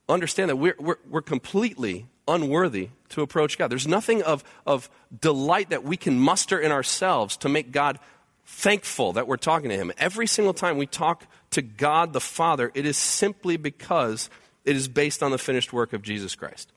understand 0.08 0.50
that 0.50 0.56
we're, 0.56 0.76
we're, 0.78 0.98
we're 1.08 1.22
completely 1.22 2.06
unworthy 2.28 2.90
to 3.10 3.22
approach 3.22 3.58
God. 3.58 3.70
There's 3.70 3.86
nothing 3.86 4.22
of, 4.22 4.44
of 4.66 4.88
delight 5.20 5.70
that 5.70 5.84
we 5.84 5.96
can 5.96 6.18
muster 6.18 6.58
in 6.58 6.72
ourselves 6.72 7.36
to 7.38 7.48
make 7.48 7.72
God 7.72 7.98
thankful 8.44 9.14
that 9.14 9.26
we're 9.26 9.36
talking 9.36 9.70
to 9.70 9.76
Him. 9.76 9.92
Every 9.98 10.26
single 10.26 10.54
time 10.54 10.76
we 10.76 10.86
talk 10.86 11.26
to 11.50 11.62
God 11.62 12.12
the 12.12 12.20
Father, 12.20 12.70
it 12.74 12.86
is 12.86 12.96
simply 12.96 13.56
because 13.56 14.30
it 14.64 14.76
is 14.76 14.88
based 14.88 15.22
on 15.22 15.30
the 15.30 15.38
finished 15.38 15.72
work 15.72 15.92
of 15.92 16.02
Jesus 16.02 16.34
Christ. 16.34 16.72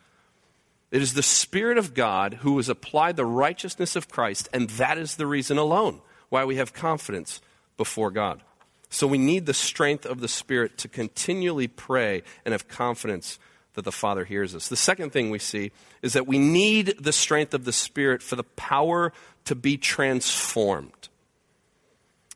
It 0.92 1.02
is 1.02 1.14
the 1.14 1.24
Spirit 1.24 1.78
of 1.78 1.94
God 1.94 2.36
who 2.36 2.58
has 2.58 2.70
applied 2.70 3.16
the 3.16 3.26
righteousness 3.26 3.96
of 3.96 4.10
Christ, 4.10 4.48
and 4.54 4.70
that 4.72 4.98
is 4.98 5.16
the 5.16 5.28
reason 5.28 5.58
alone 5.58 6.02
why 6.30 6.46
we 6.46 6.56
have 6.56 6.74
confidence 6.74 7.42
before 7.78 8.12
God. 8.12 8.42
So 8.90 9.08
we 9.08 9.18
need 9.18 9.46
the 9.46 9.54
strength 9.54 10.06
of 10.06 10.22
the 10.22 10.28
Spirit 10.28 10.78
to 10.80 10.88
continually 10.88 11.68
pray 11.68 12.24
and 12.46 12.54
have 12.54 12.68
confidence 12.68 13.40
that 13.74 13.84
the 13.84 13.92
Father 13.92 14.26
hears 14.26 14.56
us. 14.56 14.68
The 14.68 14.76
second 14.76 15.12
thing 15.12 15.30
we 15.30 15.40
see 15.40 15.72
is 16.02 16.14
that 16.14 16.28
we 16.28 16.38
need 16.38 16.96
the 17.00 17.12
strength 17.12 17.54
of 17.54 17.66
the 17.66 17.74
Spirit 17.74 18.22
for 18.22 18.36
the 18.36 18.44
power 18.44 19.14
to 19.46 19.56
be 19.56 19.78
transformed. 19.78 21.10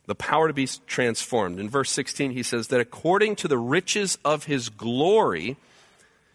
The 0.06 0.16
power 0.16 0.48
to 0.48 0.54
be 0.54 0.68
transformed. 0.88 1.60
In 1.60 1.70
verse 1.70 1.92
16, 1.92 2.32
he 2.32 2.44
says 2.44 2.68
that 2.70 2.80
according 2.80 3.36
to 3.38 3.48
the 3.48 3.58
riches 3.58 4.18
of 4.26 4.46
his 4.46 4.70
glory, 4.70 5.58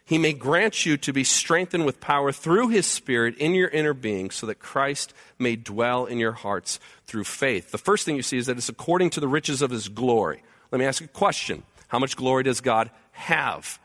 he 0.05 0.19
may 0.19 0.35
grant 0.35 0.85
you 0.85 0.97
to 0.99 1.13
be 1.13 1.25
strengthened 1.25 1.87
with 1.87 2.01
power 2.01 2.31
through 2.31 2.69
his 2.69 2.87
Spirit 2.87 3.37
in 3.39 3.55
your 3.55 3.69
inner 3.69 3.95
being, 3.95 4.31
so 4.31 4.47
that 4.47 4.59
Christ 4.59 5.15
may 5.39 5.57
dwell 5.57 6.05
in 6.05 6.19
your 6.19 6.33
hearts 6.33 6.79
through 7.07 7.25
faith. 7.25 7.71
The 7.71 7.79
first 7.79 8.05
thing 8.05 8.17
you 8.17 8.23
see 8.23 8.37
is 8.37 8.47
that 8.47 8.59
it's 8.59 8.69
according 8.69 9.11
to 9.11 9.21
the 9.21 9.29
riches 9.29 9.63
of 9.63 9.71
his 9.71 9.89
glory. 9.89 10.43
Let 10.71 10.79
me 10.79 10.85
ask 10.85 11.03
a 11.03 11.09
question 11.09 11.63
How 11.89 11.99
much 11.99 12.17
glory 12.17 12.43
does 12.43 12.61
God 12.61 12.91
have? 13.13 13.79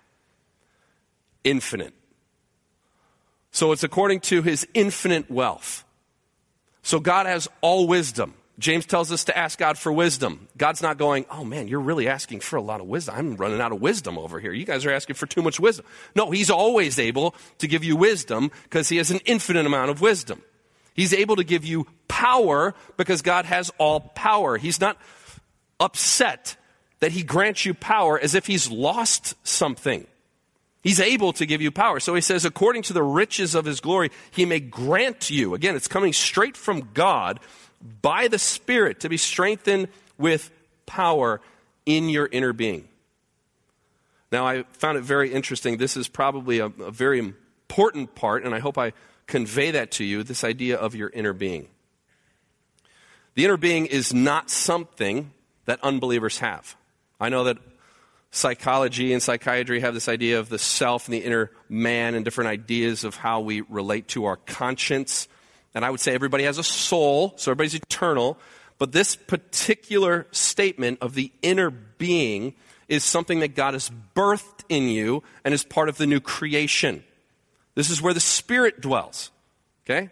Infinite. 1.45 1.93
So 3.51 3.71
it's 3.71 3.83
according 3.83 4.19
to 4.21 4.41
his 4.41 4.67
infinite 4.73 5.31
wealth. 5.31 5.85
So 6.83 6.99
God 6.99 7.27
has 7.27 7.47
all 7.61 7.87
wisdom. 7.87 8.33
James 8.59 8.85
tells 8.85 9.09
us 9.09 9.23
to 9.23 9.37
ask 9.37 9.57
God 9.57 9.77
for 9.77 9.91
wisdom. 9.91 10.49
God's 10.57 10.81
not 10.81 10.97
going, 10.97 11.25
oh 11.31 11.45
man, 11.45 11.69
you're 11.69 11.79
really 11.79 12.09
asking 12.09 12.41
for 12.41 12.57
a 12.57 12.61
lot 12.61 12.81
of 12.81 12.87
wisdom. 12.87 13.15
I'm 13.17 13.35
running 13.37 13.61
out 13.61 13.71
of 13.71 13.81
wisdom 13.81 14.17
over 14.17 14.37
here. 14.39 14.51
You 14.51 14.65
guys 14.65 14.85
are 14.85 14.91
asking 14.91 15.15
for 15.15 15.25
too 15.25 15.41
much 15.41 15.61
wisdom. 15.61 15.85
No, 16.13 16.29
He's 16.29 16.49
always 16.49 16.99
able 16.99 17.35
to 17.59 17.67
give 17.67 17.85
you 17.85 17.95
wisdom 17.95 18.51
because 18.63 18.89
He 18.89 18.97
has 18.97 19.11
an 19.11 19.21
infinite 19.25 19.65
amount 19.65 19.91
of 19.91 20.01
wisdom. 20.01 20.41
He's 20.93 21.13
able 21.13 21.37
to 21.37 21.45
give 21.45 21.63
you 21.63 21.87
power 22.09 22.75
because 22.97 23.21
God 23.21 23.45
has 23.45 23.71
all 23.77 24.01
power. 24.01 24.57
He's 24.57 24.81
not 24.81 24.97
upset 25.79 26.57
that 26.99 27.13
He 27.13 27.23
grants 27.23 27.65
you 27.65 27.73
power 27.73 28.19
as 28.19 28.35
if 28.35 28.45
He's 28.45 28.69
lost 28.69 29.35
something. 29.47 30.05
He's 30.81 30.99
able 30.99 31.33
to 31.33 31.45
give 31.45 31.61
you 31.61 31.71
power. 31.71 31.99
So 31.99 32.15
he 32.15 32.21
says, 32.21 32.45
according 32.45 32.83
to 32.83 32.93
the 32.93 33.03
riches 33.03 33.53
of 33.53 33.65
his 33.65 33.81
glory, 33.81 34.11
he 34.31 34.45
may 34.45 34.61
grant 34.61 35.29
you. 35.29 35.53
Again, 35.53 35.75
it's 35.75 35.89
coming 35.89 36.13
straight 36.13 36.55
from 36.55 36.91
God 36.93 37.41
by 38.01 38.27
the 38.27 38.39
Spirit 38.39 39.01
to 39.01 39.09
be 39.09 39.17
strengthened 39.17 39.87
with 40.17 40.51
power 40.85 41.41
in 41.85 42.09
your 42.09 42.27
inner 42.27 42.53
being. 42.53 42.87
Now, 44.31 44.45
I 44.45 44.63
found 44.69 44.97
it 44.97 45.03
very 45.03 45.31
interesting. 45.31 45.77
This 45.77 45.97
is 45.97 46.07
probably 46.07 46.59
a, 46.59 46.65
a 46.65 46.91
very 46.91 47.19
important 47.19 48.15
part, 48.15 48.43
and 48.43 48.53
I 48.53 48.59
hope 48.59 48.77
I 48.77 48.93
convey 49.25 49.71
that 49.71 49.91
to 49.91 50.03
you 50.03 50.23
this 50.23 50.43
idea 50.43 50.77
of 50.77 50.95
your 50.95 51.09
inner 51.09 51.33
being. 51.33 51.67
The 53.35 53.45
inner 53.45 53.57
being 53.57 53.85
is 53.85 54.13
not 54.13 54.49
something 54.49 55.31
that 55.65 55.79
unbelievers 55.81 56.39
have. 56.39 56.75
I 57.19 57.29
know 57.29 57.45
that 57.45 57.57
psychology 58.31 59.13
and 59.13 59.23
psychiatry 59.23 59.79
have 59.79 59.93
this 59.93 60.09
idea 60.09 60.39
of 60.39 60.49
the 60.49 60.59
self 60.59 61.07
and 61.07 61.13
the 61.13 61.19
inner 61.19 61.49
man 61.69 62.15
and 62.15 62.25
different 62.25 62.49
ideas 62.49 63.05
of 63.05 63.15
how 63.15 63.39
we 63.39 63.61
relate 63.61 64.09
to 64.09 64.25
our 64.25 64.35
conscience 64.35 65.28
and 65.73 65.85
I 65.85 65.89
would 65.89 65.99
say 65.99 66.13
everybody 66.13 66.43
has 66.43 66.57
a 66.57 66.63
soul, 66.63 67.33
so 67.37 67.51
everybody's 67.51 67.75
eternal. 67.75 68.37
But 68.77 68.91
this 68.91 69.15
particular 69.15 70.25
statement 70.31 70.99
of 71.01 71.13
the 71.13 71.31
inner 71.41 71.69
being 71.69 72.53
is 72.87 73.03
something 73.03 73.41
that 73.41 73.55
God 73.55 73.73
has 73.73 73.91
birthed 74.15 74.63
in 74.69 74.87
you 74.87 75.21
and 75.43 75.53
is 75.53 75.63
part 75.63 75.89
of 75.89 75.97
the 75.97 76.07
new 76.07 76.19
creation. 76.19 77.03
This 77.75 77.89
is 77.89 78.01
where 78.01 78.13
the 78.13 78.19
Spirit 78.19 78.81
dwells. 78.81 79.31
Okay? 79.85 80.09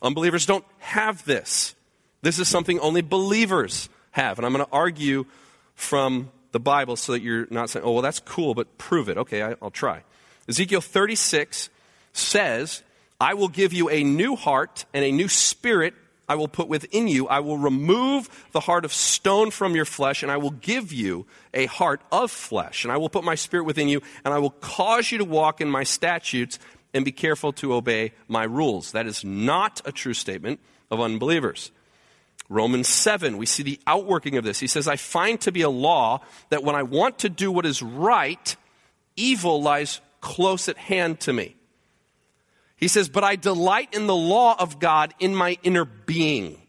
Unbelievers 0.00 0.46
don't 0.46 0.64
have 0.78 1.24
this. 1.24 1.74
This 2.22 2.38
is 2.38 2.48
something 2.48 2.78
only 2.80 3.02
believers 3.02 3.88
have. 4.12 4.38
And 4.38 4.46
I'm 4.46 4.52
going 4.52 4.64
to 4.64 4.72
argue 4.72 5.26
from 5.74 6.30
the 6.52 6.60
Bible 6.60 6.96
so 6.96 7.12
that 7.12 7.20
you're 7.20 7.46
not 7.50 7.68
saying, 7.68 7.84
oh, 7.84 7.92
well, 7.92 8.02
that's 8.02 8.20
cool, 8.20 8.54
but 8.54 8.78
prove 8.78 9.08
it. 9.08 9.18
Okay, 9.18 9.42
I, 9.42 9.54
will 9.60 9.70
try. 9.70 10.02
Ezekiel 10.48 10.80
36 10.80 11.68
says 12.12 12.82
I 13.24 13.32
will 13.32 13.48
give 13.48 13.72
you 13.72 13.88
a 13.88 14.04
new 14.04 14.36
heart 14.36 14.84
and 14.92 15.02
a 15.02 15.10
new 15.10 15.28
spirit 15.28 15.94
I 16.28 16.34
will 16.34 16.46
put 16.46 16.68
within 16.68 17.08
you. 17.08 17.26
I 17.26 17.40
will 17.40 17.56
remove 17.56 18.28
the 18.52 18.60
heart 18.60 18.84
of 18.84 18.92
stone 18.92 19.50
from 19.50 19.74
your 19.74 19.86
flesh, 19.86 20.22
and 20.22 20.30
I 20.30 20.36
will 20.36 20.50
give 20.50 20.92
you 20.92 21.24
a 21.54 21.64
heart 21.64 22.02
of 22.12 22.30
flesh. 22.30 22.84
And 22.84 22.92
I 22.92 22.98
will 22.98 23.08
put 23.08 23.24
my 23.24 23.34
spirit 23.34 23.64
within 23.64 23.88
you, 23.88 24.02
and 24.26 24.34
I 24.34 24.40
will 24.40 24.50
cause 24.50 25.10
you 25.10 25.16
to 25.16 25.24
walk 25.24 25.62
in 25.62 25.70
my 25.70 25.84
statutes 25.84 26.58
and 26.92 27.02
be 27.02 27.12
careful 27.12 27.54
to 27.54 27.72
obey 27.72 28.12
my 28.28 28.44
rules. 28.44 28.92
That 28.92 29.06
is 29.06 29.24
not 29.24 29.80
a 29.86 29.92
true 29.92 30.12
statement 30.12 30.60
of 30.90 31.00
unbelievers. 31.00 31.70
Romans 32.50 32.88
7, 32.88 33.38
we 33.38 33.46
see 33.46 33.62
the 33.62 33.80
outworking 33.86 34.36
of 34.36 34.44
this. 34.44 34.60
He 34.60 34.66
says, 34.66 34.86
I 34.86 34.96
find 34.96 35.40
to 35.40 35.50
be 35.50 35.62
a 35.62 35.70
law 35.70 36.20
that 36.50 36.62
when 36.62 36.76
I 36.76 36.82
want 36.82 37.20
to 37.20 37.30
do 37.30 37.50
what 37.50 37.64
is 37.64 37.82
right, 37.82 38.54
evil 39.16 39.62
lies 39.62 40.02
close 40.20 40.68
at 40.68 40.76
hand 40.76 41.20
to 41.20 41.32
me. 41.32 41.56
He 42.84 42.88
says, 42.88 43.08
But 43.08 43.24
I 43.24 43.36
delight 43.36 43.94
in 43.94 44.06
the 44.06 44.14
law 44.14 44.56
of 44.58 44.78
God 44.78 45.14
in 45.18 45.34
my 45.34 45.56
inner 45.62 45.86
being. 45.86 46.60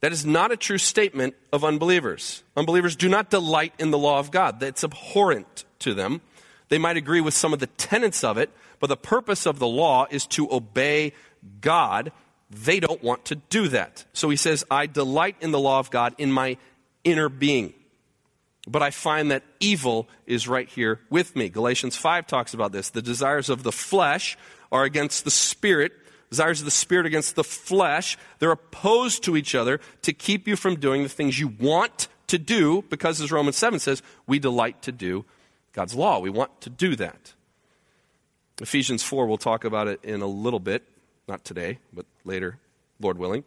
That 0.00 0.10
is 0.10 0.26
not 0.26 0.50
a 0.50 0.56
true 0.56 0.76
statement 0.76 1.36
of 1.52 1.62
unbelievers. 1.62 2.42
Unbelievers 2.56 2.96
do 2.96 3.08
not 3.08 3.30
delight 3.30 3.74
in 3.78 3.92
the 3.92 3.96
law 3.96 4.18
of 4.18 4.32
God, 4.32 4.58
that's 4.58 4.82
abhorrent 4.82 5.66
to 5.78 5.94
them. 5.94 6.20
They 6.68 6.78
might 6.78 6.96
agree 6.96 7.20
with 7.20 7.32
some 7.32 7.52
of 7.52 7.60
the 7.60 7.68
tenets 7.68 8.24
of 8.24 8.38
it, 8.38 8.50
but 8.80 8.88
the 8.88 8.96
purpose 8.96 9.46
of 9.46 9.60
the 9.60 9.68
law 9.68 10.08
is 10.10 10.26
to 10.34 10.52
obey 10.52 11.12
God. 11.60 12.10
They 12.50 12.80
don't 12.80 13.00
want 13.00 13.26
to 13.26 13.36
do 13.36 13.68
that. 13.68 14.04
So 14.14 14.30
he 14.30 14.36
says, 14.36 14.64
I 14.68 14.86
delight 14.86 15.36
in 15.40 15.52
the 15.52 15.60
law 15.60 15.78
of 15.78 15.92
God 15.92 16.16
in 16.18 16.32
my 16.32 16.56
inner 17.04 17.28
being. 17.28 17.72
But 18.66 18.82
I 18.82 18.90
find 18.90 19.30
that 19.30 19.44
evil 19.60 20.08
is 20.26 20.48
right 20.48 20.68
here 20.68 20.98
with 21.08 21.36
me. 21.36 21.50
Galatians 21.50 21.96
5 21.96 22.26
talks 22.26 22.52
about 22.52 22.72
this. 22.72 22.90
The 22.90 23.02
desires 23.02 23.48
of 23.48 23.62
the 23.62 23.72
flesh 23.72 24.36
are 24.74 24.82
against 24.82 25.24
the 25.24 25.30
spirit, 25.30 25.92
desires 26.30 26.60
of 26.60 26.64
the 26.64 26.70
spirit 26.70 27.06
against 27.06 27.36
the 27.36 27.44
flesh. 27.44 28.18
They're 28.40 28.50
opposed 28.50 29.22
to 29.24 29.36
each 29.36 29.54
other 29.54 29.80
to 30.02 30.12
keep 30.12 30.48
you 30.48 30.56
from 30.56 30.80
doing 30.80 31.04
the 31.04 31.08
things 31.08 31.38
you 31.38 31.48
want 31.48 32.08
to 32.26 32.38
do, 32.38 32.82
because 32.90 33.20
as 33.20 33.30
Romans 33.30 33.56
7 33.56 33.78
says, 33.78 34.02
we 34.26 34.40
delight 34.40 34.82
to 34.82 34.92
do 34.92 35.24
God's 35.72 35.94
law. 35.94 36.18
We 36.18 36.28
want 36.28 36.60
to 36.62 36.70
do 36.70 36.96
that. 36.96 37.34
Ephesians 38.60 39.04
4, 39.04 39.26
we'll 39.26 39.36
talk 39.36 39.64
about 39.64 39.86
it 39.86 40.00
in 40.02 40.22
a 40.22 40.26
little 40.26 40.60
bit. 40.60 40.82
Not 41.28 41.44
today, 41.44 41.78
but 41.92 42.04
later, 42.24 42.58
Lord 43.00 43.16
willing. 43.16 43.44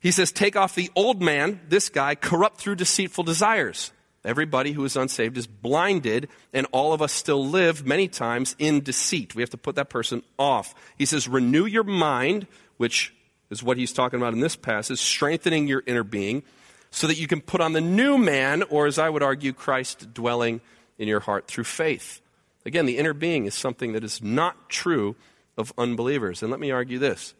He 0.00 0.10
says, 0.10 0.32
Take 0.32 0.56
off 0.56 0.74
the 0.74 0.90
old 0.96 1.22
man, 1.22 1.60
this 1.68 1.88
guy, 1.88 2.16
corrupt 2.16 2.58
through 2.58 2.74
deceitful 2.76 3.24
desires. 3.24 3.92
Everybody 4.24 4.72
who 4.72 4.84
is 4.84 4.96
unsaved 4.96 5.38
is 5.38 5.46
blinded, 5.46 6.28
and 6.52 6.66
all 6.72 6.92
of 6.92 7.00
us 7.00 7.12
still 7.12 7.46
live 7.46 7.86
many 7.86 8.08
times 8.08 8.56
in 8.58 8.82
deceit. 8.82 9.34
We 9.34 9.42
have 9.42 9.50
to 9.50 9.56
put 9.56 9.76
that 9.76 9.88
person 9.88 10.22
off. 10.38 10.74
He 10.96 11.06
says, 11.06 11.28
renew 11.28 11.66
your 11.66 11.84
mind, 11.84 12.46
which 12.76 13.14
is 13.50 13.62
what 13.62 13.76
he's 13.76 13.92
talking 13.92 14.18
about 14.18 14.34
in 14.34 14.40
this 14.40 14.56
passage, 14.56 14.98
strengthening 14.98 15.68
your 15.68 15.82
inner 15.86 16.04
being, 16.04 16.42
so 16.90 17.06
that 17.06 17.18
you 17.18 17.26
can 17.26 17.40
put 17.40 17.60
on 17.60 17.72
the 17.72 17.80
new 17.80 18.18
man, 18.18 18.62
or 18.64 18.86
as 18.86 18.98
I 18.98 19.08
would 19.08 19.22
argue, 19.22 19.52
Christ 19.52 20.12
dwelling 20.12 20.60
in 20.98 21.06
your 21.06 21.20
heart 21.20 21.46
through 21.46 21.64
faith. 21.64 22.20
Again, 22.66 22.86
the 22.86 22.98
inner 22.98 23.14
being 23.14 23.46
is 23.46 23.54
something 23.54 23.92
that 23.92 24.04
is 24.04 24.22
not 24.22 24.68
true 24.68 25.16
of 25.56 25.72
unbelievers. 25.78 26.42
And 26.42 26.50
let 26.50 26.60
me 26.60 26.70
argue 26.70 26.98
this 26.98 27.34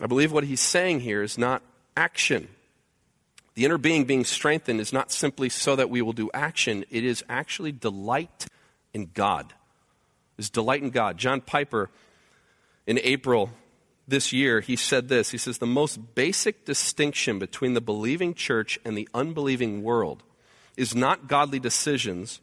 I 0.00 0.06
believe 0.06 0.32
what 0.32 0.44
he's 0.44 0.60
saying 0.60 1.00
here 1.00 1.22
is 1.22 1.38
not 1.38 1.62
action. 1.96 2.48
The 3.58 3.64
inner 3.64 3.76
being 3.76 4.04
being 4.04 4.24
strengthened 4.24 4.80
is 4.80 4.92
not 4.92 5.10
simply 5.10 5.48
so 5.48 5.74
that 5.74 5.90
we 5.90 6.00
will 6.00 6.12
do 6.12 6.30
action, 6.32 6.84
it 6.90 7.02
is 7.02 7.24
actually 7.28 7.72
delight 7.72 8.46
in 8.94 9.10
God. 9.12 9.52
Is 10.36 10.48
delight 10.48 10.80
in 10.80 10.90
God. 10.90 11.18
John 11.18 11.40
Piper, 11.40 11.90
in 12.86 13.00
April 13.02 13.50
this 14.06 14.32
year, 14.32 14.60
he 14.60 14.76
said 14.76 15.08
this. 15.08 15.30
He 15.30 15.38
says, 15.38 15.58
The 15.58 15.66
most 15.66 16.14
basic 16.14 16.66
distinction 16.66 17.40
between 17.40 17.74
the 17.74 17.80
believing 17.80 18.32
church 18.32 18.78
and 18.84 18.96
the 18.96 19.08
unbelieving 19.12 19.82
world 19.82 20.22
is 20.76 20.94
not 20.94 21.26
godly 21.26 21.58
decisions, 21.58 22.38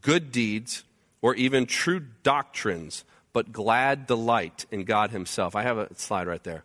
good 0.00 0.32
deeds, 0.32 0.82
or 1.22 1.36
even 1.36 1.66
true 1.66 2.00
doctrines, 2.24 3.04
but 3.32 3.52
glad 3.52 4.08
delight 4.08 4.66
in 4.72 4.82
God 4.82 5.12
Himself. 5.12 5.54
I 5.54 5.62
have 5.62 5.78
a 5.78 5.94
slide 5.94 6.26
right 6.26 6.42
there. 6.42 6.64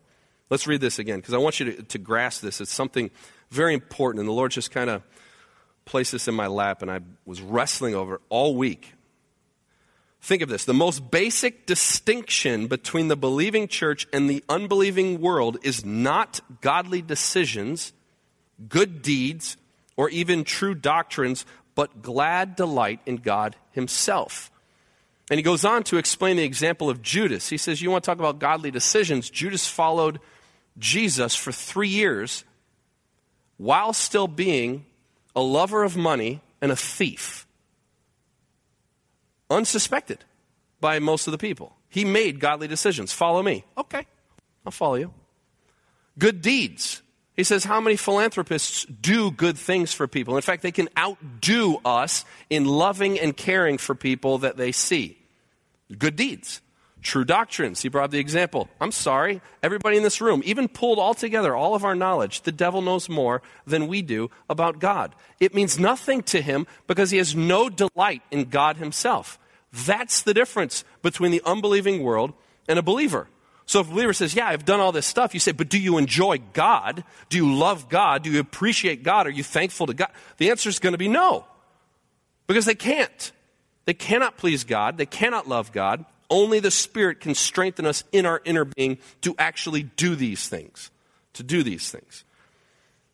Let's 0.49 0.65
read 0.65 0.81
this 0.81 0.97
again 0.97 1.19
because 1.19 1.35
I 1.35 1.37
want 1.37 1.59
you 1.59 1.73
to, 1.73 1.83
to 1.83 1.97
grasp 1.99 2.41
this. 2.41 2.59
It's 2.59 2.73
something 2.73 3.11
very 3.53 3.73
important. 3.73 4.19
And 4.19 4.27
the 4.27 4.33
Lord 4.33 4.51
just 4.51 4.71
kind 4.71 4.89
of 4.89 5.03
placed 5.85 6.11
this 6.11 6.27
in 6.27 6.35
my 6.35 6.47
lap 6.47 6.81
and 6.81 6.89
I 6.89 6.99
was 7.25 7.41
wrestling 7.41 7.95
over 7.95 8.15
it 8.15 8.21
all 8.29 8.55
week. 8.55 8.93
Think 10.21 10.41
of 10.41 10.47
this 10.47 10.63
the 10.63 10.73
most 10.73 11.11
basic 11.11 11.65
distinction 11.65 12.67
between 12.67 13.09
the 13.09 13.17
believing 13.17 13.67
church 13.67 14.07
and 14.13 14.29
the 14.29 14.43
unbelieving 14.47 15.19
world 15.19 15.57
is 15.63 15.83
not 15.83 16.39
godly 16.61 17.01
decisions, 17.01 17.91
good 18.69 19.01
deeds, 19.01 19.57
or 19.97 20.09
even 20.09 20.45
true 20.45 20.75
doctrines, 20.75 21.45
but 21.75 22.01
glad 22.01 22.55
delight 22.55 23.01
in 23.05 23.17
God 23.17 23.57
Himself. 23.71 24.49
And 25.29 25.37
he 25.37 25.43
goes 25.43 25.65
on 25.65 25.83
to 25.85 25.97
explain 25.97 26.37
the 26.37 26.43
example 26.43 26.89
of 26.89 27.01
Judas. 27.01 27.49
He 27.49 27.57
says, 27.57 27.81
You 27.81 27.91
want 27.91 28.03
to 28.03 28.05
talk 28.05 28.19
about 28.19 28.39
godly 28.39 28.71
decisions? 28.71 29.29
Judas 29.29 29.67
followed 29.67 30.19
Jesus 30.77 31.35
for 31.35 31.51
three 31.51 31.89
years 31.89 32.45
while 33.57 33.93
still 33.93 34.27
being 34.27 34.85
a 35.35 35.41
lover 35.41 35.83
of 35.83 35.95
money 35.95 36.41
and 36.61 36.71
a 36.71 36.75
thief 36.75 37.47
unsuspected 39.49 40.23
by 40.79 40.99
most 40.99 41.27
of 41.27 41.31
the 41.31 41.37
people. 41.37 41.75
He 41.89 42.05
made 42.05 42.39
godly 42.39 42.67
decisions. 42.67 43.13
Follow 43.13 43.43
me. 43.43 43.63
Okay, 43.77 44.05
I'll 44.65 44.71
follow 44.71 44.95
you. 44.95 45.13
Good 46.17 46.41
deeds. 46.41 47.01
He 47.35 47.43
says, 47.43 47.63
How 47.63 47.79
many 47.79 47.95
philanthropists 47.95 48.85
do 48.85 49.31
good 49.31 49.57
things 49.57 49.93
for 49.93 50.07
people? 50.07 50.35
In 50.35 50.41
fact, 50.41 50.61
they 50.61 50.71
can 50.71 50.89
outdo 50.97 51.79
us 51.85 52.25
in 52.49 52.65
loving 52.65 53.19
and 53.19 53.35
caring 53.35 53.77
for 53.77 53.95
people 53.95 54.39
that 54.39 54.57
they 54.57 54.71
see. 54.71 55.17
Good 55.97 56.15
deeds. 56.15 56.61
True 57.03 57.25
doctrines. 57.25 57.81
He 57.81 57.89
brought 57.89 58.11
the 58.11 58.19
example. 58.19 58.69
I'm 58.79 58.93
sorry, 58.93 59.41
everybody 59.61 59.97
in 59.97 60.03
this 60.03 60.21
room, 60.21 60.41
even 60.45 60.69
pulled 60.69 60.99
all 60.99 61.13
together, 61.13 61.53
all 61.53 61.75
of 61.75 61.83
our 61.83 61.95
knowledge, 61.95 62.41
the 62.41 62.51
devil 62.51 62.81
knows 62.81 63.09
more 63.09 63.41
than 63.67 63.87
we 63.87 64.01
do 64.01 64.31
about 64.49 64.79
God. 64.79 65.13
It 65.41 65.53
means 65.53 65.77
nothing 65.77 66.23
to 66.23 66.41
him 66.41 66.65
because 66.87 67.11
he 67.11 67.17
has 67.17 67.35
no 67.35 67.69
delight 67.69 68.21
in 68.31 68.45
God 68.45 68.77
himself. 68.77 69.37
That's 69.73 70.21
the 70.21 70.33
difference 70.33 70.85
between 71.01 71.31
the 71.31 71.41
unbelieving 71.45 72.03
world 72.03 72.33
and 72.69 72.79
a 72.79 72.83
believer. 72.83 73.27
So 73.65 73.81
if 73.81 73.87
a 73.87 73.91
believer 73.91 74.13
says, 74.13 74.33
Yeah, 74.33 74.47
I've 74.47 74.65
done 74.65 74.79
all 74.79 74.93
this 74.93 75.05
stuff, 75.05 75.33
you 75.33 75.41
say, 75.41 75.51
But 75.51 75.69
do 75.69 75.79
you 75.79 75.97
enjoy 75.97 76.37
God? 76.53 77.03
Do 77.27 77.37
you 77.37 77.53
love 77.53 77.89
God? 77.89 78.23
Do 78.23 78.31
you 78.31 78.39
appreciate 78.39 79.03
God? 79.03 79.27
Are 79.27 79.31
you 79.31 79.43
thankful 79.43 79.87
to 79.87 79.93
God? 79.93 80.09
The 80.37 80.51
answer 80.51 80.69
is 80.69 80.79
going 80.79 80.93
to 80.93 80.97
be 80.97 81.09
no. 81.09 81.45
Because 82.47 82.65
they 82.65 82.75
can't. 82.75 83.31
They 83.85 83.93
cannot 83.93 84.37
please 84.37 84.63
God. 84.63 84.97
They 84.97 85.05
cannot 85.05 85.49
love 85.49 85.73
God. 85.73 86.05
Only 86.33 86.59
the 86.59 86.71
Spirit 86.71 87.19
can 87.19 87.35
strengthen 87.35 87.85
us 87.85 88.03
in 88.11 88.25
our 88.25 88.41
inner 88.43 88.65
being 88.65 88.97
to 89.21 89.35
actually 89.37 89.83
do 89.83 90.15
these 90.15 90.49
things. 90.49 90.89
To 91.33 91.43
do 91.43 91.61
these 91.61 91.91
things. 91.91 92.23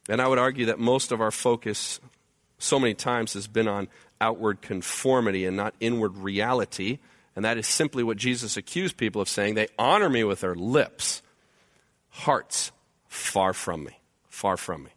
And 0.07 0.21
I 0.21 0.27
would 0.29 0.39
argue 0.39 0.67
that 0.67 0.79
most 0.79 1.11
of 1.11 1.19
our 1.19 1.29
focus 1.29 1.99
so 2.59 2.79
many 2.79 2.93
times 2.93 3.33
has 3.33 3.45
been 3.45 3.67
on 3.67 3.89
outward 4.21 4.61
conformity 4.61 5.43
and 5.45 5.57
not 5.57 5.75
inward 5.81 6.15
reality. 6.15 6.99
And 7.35 7.43
that 7.43 7.57
is 7.57 7.67
simply 7.67 8.03
what 8.03 8.15
Jesus 8.15 8.55
accused 8.55 8.95
people 8.95 9.21
of 9.21 9.27
saying. 9.27 9.55
They 9.55 9.67
honor 9.77 10.07
me 10.07 10.23
with 10.23 10.39
their 10.39 10.55
lips, 10.55 11.21
hearts 12.09 12.71
far 13.09 13.51
from 13.51 13.83
me, 13.83 13.99
far 14.29 14.55
from 14.55 14.83
me. 14.83 14.91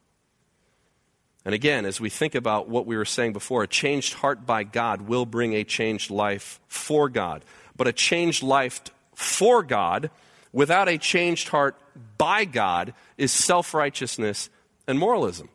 And 1.45 1.57
again, 1.57 1.87
as 1.87 2.01
we 2.01 2.09
think 2.09 2.37
about 2.37 2.69
what 2.69 2.87
we 2.87 2.97
were 2.97 3.05
saying 3.05 3.33
before, 3.33 3.65
a 3.65 3.69
changed 3.69 4.15
heart 4.15 4.47
by 4.47 4.63
God 4.63 5.03
will 5.03 5.27
bring 5.27 5.55
a 5.55 5.65
changed 5.65 6.09
life 6.09 6.61
for 6.69 7.09
God. 7.09 7.45
But 7.77 7.89
a 7.89 7.93
changed 7.93 8.43
life 8.43 8.83
for 9.15 9.63
God 9.63 10.11
without 10.53 10.89
a 10.89 10.99
changed 10.99 11.49
heart 11.49 11.77
by 12.19 12.45
God 12.45 12.95
is 13.17 13.33
self 13.33 13.75
righteousness 13.75 14.51
and 14.87 14.99
moralism. 14.99 15.49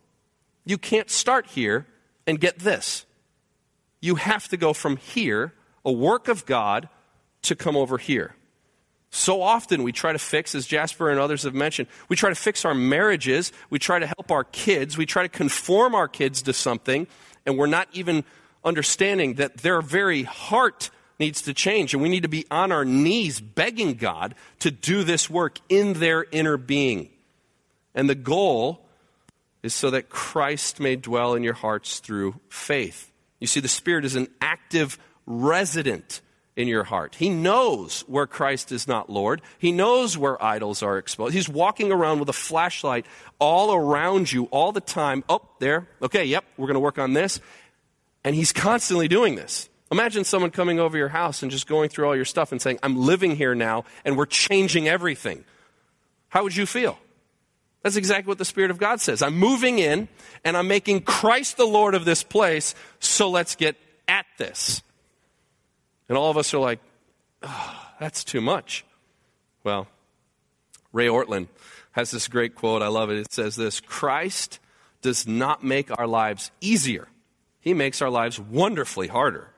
You 0.66 0.78
can't 0.78 1.10
start 1.10 1.48
here 1.48 1.88
and 2.26 2.40
get 2.40 2.60
this 2.60 3.06
you 4.02 4.16
have 4.16 4.48
to 4.50 4.58
go 4.58 4.74
from 4.74 4.98
here, 4.98 5.54
a 5.84 5.92
work 5.92 6.28
of 6.28 6.46
God, 6.46 6.90
to 7.44 7.56
come 7.56 7.76
over 7.76 7.98
here. 7.98 8.36
So 9.10 9.42
often 9.42 9.84
we 9.84 9.92
try 9.92 10.12
to 10.12 10.20
fix, 10.20 10.54
as 10.54 10.68
Jasper 10.68 11.10
and 11.10 11.20
others 11.20 11.44
have 11.44 11.54
mentioned, 11.56 11.88
we 12.10 12.16
try 12.16 12.30
to 12.30 12.36
fix 12.36 12.66
our 12.66 12.74
marriages, 12.74 13.52
we 13.70 13.80
try 13.80 14.00
to 14.00 14.06
help 14.06 14.32
our 14.32 14.44
kids, 14.44 14.98
we 14.98 15.06
try 15.06 15.24
to 15.24 15.30
conform 15.30 15.96
our 15.96 16.08
kids 16.08 16.42
to 16.44 16.54
something, 16.54 17.08
and 17.46 17.58
we're 17.58 17.68
not 17.68 17.88
even 17.94 18.24
understanding 18.64 19.36
that 19.36 19.58
their 19.58 19.82
very 19.82 20.24
heart 20.24 20.90
needs 21.20 21.42
to 21.44 21.54
change, 21.54 21.94
and 21.94 22.04
we 22.04 22.10
need 22.10 22.24
to 22.24 22.30
be 22.30 22.46
on 22.52 22.72
our 22.72 22.86
knees 22.86 23.40
begging 23.40 23.96
God 23.96 24.36
to 24.60 24.72
do 24.72 25.04
this 25.04 25.30
work 25.30 25.60
in 25.70 25.94
their 25.94 26.26
inner 26.32 26.58
being. 26.58 27.10
And 27.96 28.10
the 28.10 28.16
goal 28.16 28.86
is 29.64 29.74
so 29.74 29.90
that 29.92 30.10
Christ 30.10 30.80
may 30.80 30.96
dwell 30.96 31.34
in 31.34 31.44
your 31.44 31.54
hearts 31.54 32.00
through 32.00 32.36
faith. 32.50 33.12
You 33.40 33.48
see, 33.48 33.60
the 33.60 33.68
Spirit 33.68 34.06
is 34.06 34.16
an 34.16 34.28
active 34.40 35.00
resident 35.26 36.22
in 36.56 36.68
your 36.68 36.84
heart. 36.84 37.16
He 37.16 37.30
knows 37.30 38.02
where 38.02 38.26
Christ 38.26 38.72
is 38.72 38.88
not 38.88 39.10
Lord. 39.10 39.42
He 39.60 39.72
knows 39.72 40.18
where 40.18 40.44
idols 40.44 40.82
are 40.82 40.98
exposed. 40.98 41.36
He's 41.36 41.48
walking 41.48 41.92
around 41.92 42.20
with 42.20 42.30
a 42.30 42.34
flashlight 42.34 43.06
all 43.40 43.74
around 43.74 44.32
you 44.32 44.46
all 44.46 44.72
the 44.72 44.82
time. 44.82 45.24
Oh, 45.30 45.42
there. 45.60 45.88
Okay, 46.02 46.26
yep, 46.26 46.46
we're 46.58 46.68
going 46.68 46.76
to 46.76 46.80
work 46.80 46.98
on 46.98 47.14
this. 47.14 47.40
And 48.24 48.36
He's 48.36 48.52
constantly 48.52 49.08
doing 49.08 49.36
this. 49.36 49.70
Imagine 49.92 50.24
someone 50.26 50.52
coming 50.52 50.80
over 50.80 50.98
your 50.98 51.08
house 51.08 51.42
and 51.42 51.52
just 51.52 51.68
going 51.68 51.90
through 51.90 52.08
all 52.08 52.16
your 52.16 52.26
stuff 52.26 52.52
and 52.52 52.62
saying, 52.62 52.80
I'm 52.84 52.98
living 52.98 53.36
here 53.36 53.56
now 53.56 53.86
and 54.04 54.18
we're 54.18 54.26
changing 54.26 54.88
everything. 54.88 55.46
How 56.30 56.44
would 56.44 56.56
you 56.56 56.66
feel? 56.66 57.00
That's 57.84 57.96
exactly 57.96 58.28
what 58.28 58.38
the 58.38 58.46
Spirit 58.46 58.70
of 58.70 58.80
God 58.80 59.00
says. 59.00 59.22
I'm 59.22 59.38
moving 59.38 59.80
in 59.80 60.10
and 60.44 60.58
I'm 60.58 60.68
making 60.68 61.02
Christ 61.02 61.56
the 61.56 61.66
Lord 61.66 61.96
of 61.96 62.04
this 62.04 62.22
place, 62.22 62.76
so 63.00 63.30
let's 63.30 63.56
get 63.56 63.78
at 64.10 64.26
this. 64.38 64.82
And 66.10 66.18
all 66.18 66.30
of 66.30 66.38
us 66.38 66.54
are 66.54 66.60
like, 66.60 66.80
oh, 67.44 67.86
that's 68.00 68.26
too 68.26 68.42
much. 68.42 68.84
Well, 69.64 69.88
Ray 70.92 71.08
Ortlund 71.08 71.48
has 71.92 72.12
this 72.12 72.28
great 72.28 72.56
quote. 72.56 72.82
I 72.82 72.88
love 72.88 73.10
it. 73.10 73.20
It 73.20 73.32
says 73.32 73.56
this 73.56 73.80
Christ 73.80 74.60
does 75.02 75.26
not 75.26 75.64
make 75.64 75.98
our 75.98 76.08
lives 76.08 76.52
easier, 76.60 77.08
He 77.62 77.74
makes 77.74 78.02
our 78.02 78.10
lives 78.10 78.38
wonderfully 78.38 79.08
harder 79.08 79.50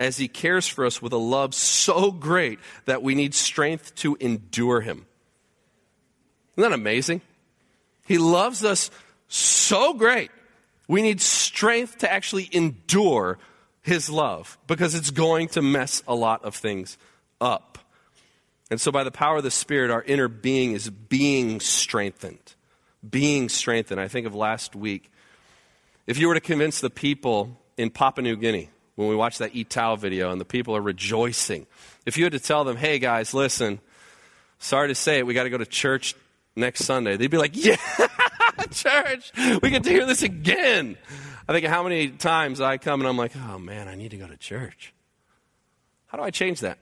as 0.00 0.16
He 0.16 0.26
cares 0.26 0.66
for 0.66 0.84
us 0.84 1.00
with 1.00 1.12
a 1.12 1.18
love 1.18 1.54
so 1.54 2.10
great 2.10 2.58
that 2.86 3.02
we 3.02 3.14
need 3.14 3.34
strength 3.34 3.94
to 3.96 4.16
endure 4.18 4.80
Him. 4.80 5.06
Isn't 6.56 6.70
that 6.70 6.74
amazing? 6.74 7.20
He 8.08 8.18
loves 8.18 8.64
us 8.64 8.90
so 9.28 9.94
great. 9.94 10.32
We 10.88 11.02
need 11.02 11.20
strength 11.20 11.98
to 11.98 12.12
actually 12.12 12.48
endure 12.50 13.38
his 13.82 14.10
love 14.10 14.58
because 14.66 14.94
it's 14.94 15.10
going 15.10 15.48
to 15.48 15.62
mess 15.62 16.02
a 16.08 16.14
lot 16.14 16.44
of 16.44 16.54
things 16.54 16.98
up. 17.40 17.78
And 18.70 18.80
so, 18.80 18.92
by 18.92 19.04
the 19.04 19.10
power 19.10 19.38
of 19.38 19.42
the 19.42 19.50
Spirit, 19.50 19.90
our 19.90 20.02
inner 20.02 20.28
being 20.28 20.72
is 20.72 20.90
being 20.90 21.60
strengthened. 21.60 22.54
Being 23.08 23.48
strengthened. 23.48 24.00
I 24.00 24.08
think 24.08 24.26
of 24.26 24.34
last 24.34 24.76
week. 24.76 25.10
If 26.06 26.18
you 26.18 26.28
were 26.28 26.34
to 26.34 26.40
convince 26.40 26.80
the 26.80 26.90
people 26.90 27.56
in 27.76 27.90
Papua 27.90 28.22
New 28.22 28.36
Guinea, 28.36 28.70
when 29.00 29.08
we 29.08 29.16
watched 29.16 29.38
that 29.38 29.54
Ee-Taow 29.54 29.98
video 29.98 30.30
and 30.30 30.38
the 30.38 30.44
people 30.44 30.76
are 30.76 30.80
rejoicing, 30.82 31.66
if 32.04 32.18
you 32.18 32.24
had 32.24 32.34
to 32.34 32.38
tell 32.38 32.64
them, 32.64 32.76
hey 32.76 32.98
guys, 32.98 33.32
listen, 33.32 33.80
sorry 34.58 34.88
to 34.88 34.94
say 34.94 35.18
it, 35.20 35.26
we 35.26 35.32
got 35.32 35.44
to 35.44 35.50
go 35.50 35.56
to 35.56 35.64
church 35.64 36.14
next 36.54 36.84
Sunday, 36.84 37.16
they'd 37.16 37.30
be 37.30 37.38
like, 37.38 37.56
Yeah, 37.56 37.78
church, 38.70 39.32
we 39.62 39.70
get 39.70 39.84
to 39.84 39.90
hear 39.90 40.04
this 40.04 40.22
again. 40.22 40.98
I 41.48 41.54
think 41.54 41.64
how 41.64 41.82
many 41.82 42.08
times 42.08 42.60
I 42.60 42.76
come 42.76 43.00
and 43.00 43.08
I'm 43.08 43.16
like, 43.16 43.32
Oh 43.34 43.58
man, 43.58 43.88
I 43.88 43.94
need 43.94 44.10
to 44.10 44.18
go 44.18 44.26
to 44.26 44.36
church. 44.36 44.92
How 46.08 46.18
do 46.18 46.24
I 46.24 46.30
change 46.30 46.60
that? 46.60 46.76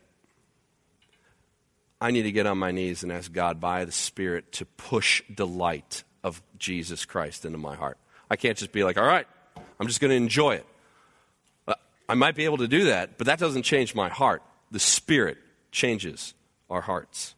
I 2.00 2.10
need 2.10 2.22
to 2.22 2.32
get 2.32 2.46
on 2.46 2.58
my 2.58 2.72
knees 2.72 3.04
and 3.04 3.12
ask 3.12 3.32
God 3.32 3.60
by 3.60 3.84
the 3.84 3.92
Spirit 3.92 4.50
to 4.52 4.64
push 4.64 5.22
the 5.32 5.46
light 5.46 6.02
of 6.24 6.42
Jesus 6.58 7.04
Christ 7.04 7.44
into 7.44 7.58
my 7.58 7.76
heart. 7.76 7.96
I 8.28 8.34
can't 8.34 8.58
just 8.58 8.72
be 8.72 8.82
like, 8.82 8.98
all 8.98 9.06
right, 9.06 9.26
I'm 9.78 9.86
just 9.86 10.00
going 10.00 10.10
to 10.10 10.16
enjoy 10.16 10.56
it. 10.56 10.66
I 12.08 12.14
might 12.14 12.34
be 12.34 12.44
able 12.44 12.58
to 12.58 12.68
do 12.68 12.84
that, 12.84 13.18
but 13.18 13.26
that 13.26 13.38
doesn't 13.38 13.62
change 13.62 13.94
my 13.94 14.08
heart. 14.08 14.42
The 14.70 14.78
Spirit 14.78 15.38
changes 15.70 16.34
our 16.70 16.80
hearts. 16.80 17.34